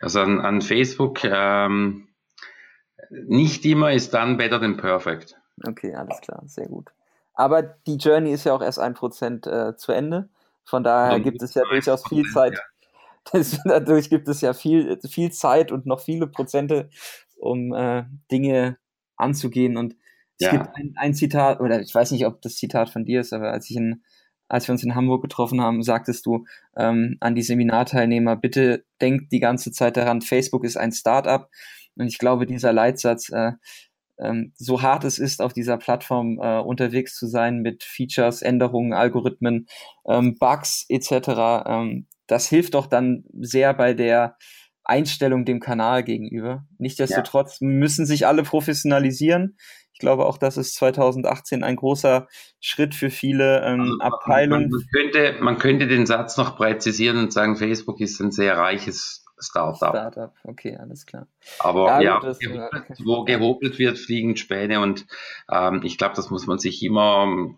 [0.00, 2.08] Also an, an Facebook, ähm,
[3.10, 5.36] nicht immer ist dann better than perfect.
[5.66, 6.90] Okay, alles klar, sehr gut.
[7.34, 10.28] Aber die Journey ist ja auch erst ein Prozent äh, zu Ende.
[10.64, 12.58] Von daher gibt es ja durchaus viel Zeit.
[13.32, 16.90] Das, dadurch gibt es ja viel, viel Zeit und noch viele Prozente,
[17.36, 18.78] um äh, Dinge
[19.16, 19.76] anzugehen.
[19.76, 19.96] Und
[20.38, 20.50] es ja.
[20.52, 23.52] gibt ein, ein, Zitat, oder ich weiß nicht, ob das Zitat von dir ist, aber
[23.52, 24.02] als ich in,
[24.48, 26.44] als wir uns in Hamburg getroffen haben, sagtest du
[26.76, 31.48] ähm, an die Seminarteilnehmer, bitte denkt die ganze Zeit daran, Facebook ist ein Startup.
[31.96, 33.52] Und ich glaube, dieser Leitsatz, äh,
[34.18, 38.92] ähm, so hart es ist, auf dieser Plattform äh, unterwegs zu sein mit Features, Änderungen,
[38.92, 39.66] Algorithmen,
[40.06, 41.12] ähm, Bugs etc.,
[41.66, 44.36] ähm, das hilft doch dann sehr bei der
[44.84, 46.66] Einstellung dem Kanal gegenüber.
[46.78, 47.66] Nichtsdestotrotz ja.
[47.66, 49.56] müssen sich alle professionalisieren.
[49.92, 52.26] Ich glaube auch, das ist 2018 ein großer
[52.60, 54.68] Schritt für viele ähm, Abteilungen.
[54.68, 59.24] Man, könnte, man könnte den Satz noch präzisieren und sagen, Facebook ist ein sehr reiches
[59.38, 59.90] Startup.
[59.90, 61.28] Startup, okay, alles klar.
[61.60, 65.06] Aber ja, ja das, gehobelt, wo gehobelt wird, fliegen Späne und
[65.50, 67.56] ähm, ich glaube, das muss man sich immer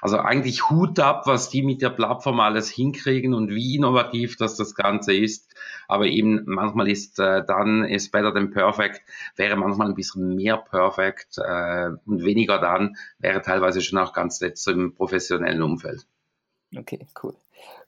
[0.00, 4.56] Also eigentlich Hut ab, was die mit der Plattform alles hinkriegen und wie innovativ das
[4.56, 5.54] das Ganze ist.
[5.88, 9.02] Aber eben manchmal ist äh, dann ist better than perfect,
[9.36, 14.40] wäre manchmal ein bisschen mehr perfect äh, und weniger dann wäre teilweise schon auch ganz
[14.40, 16.06] nett so im professionellen Umfeld.
[16.76, 17.34] Okay, cool.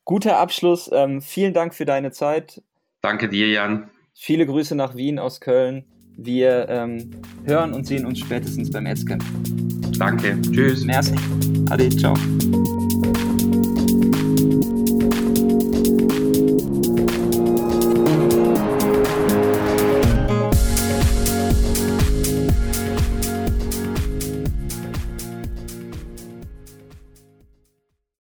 [0.05, 0.91] Guter Abschluss.
[0.93, 2.63] Ähm, vielen Dank für deine Zeit.
[3.03, 3.91] Danke dir, Jan.
[4.15, 5.85] Viele Grüße nach Wien aus Köln.
[6.17, 7.11] Wir ähm,
[7.45, 9.25] hören und sehen uns spätestens beim Adscamp.
[10.01, 10.40] Danke.
[10.51, 10.84] Tschüss.
[10.86, 11.14] Merci.
[11.68, 12.14] Ade, ciao.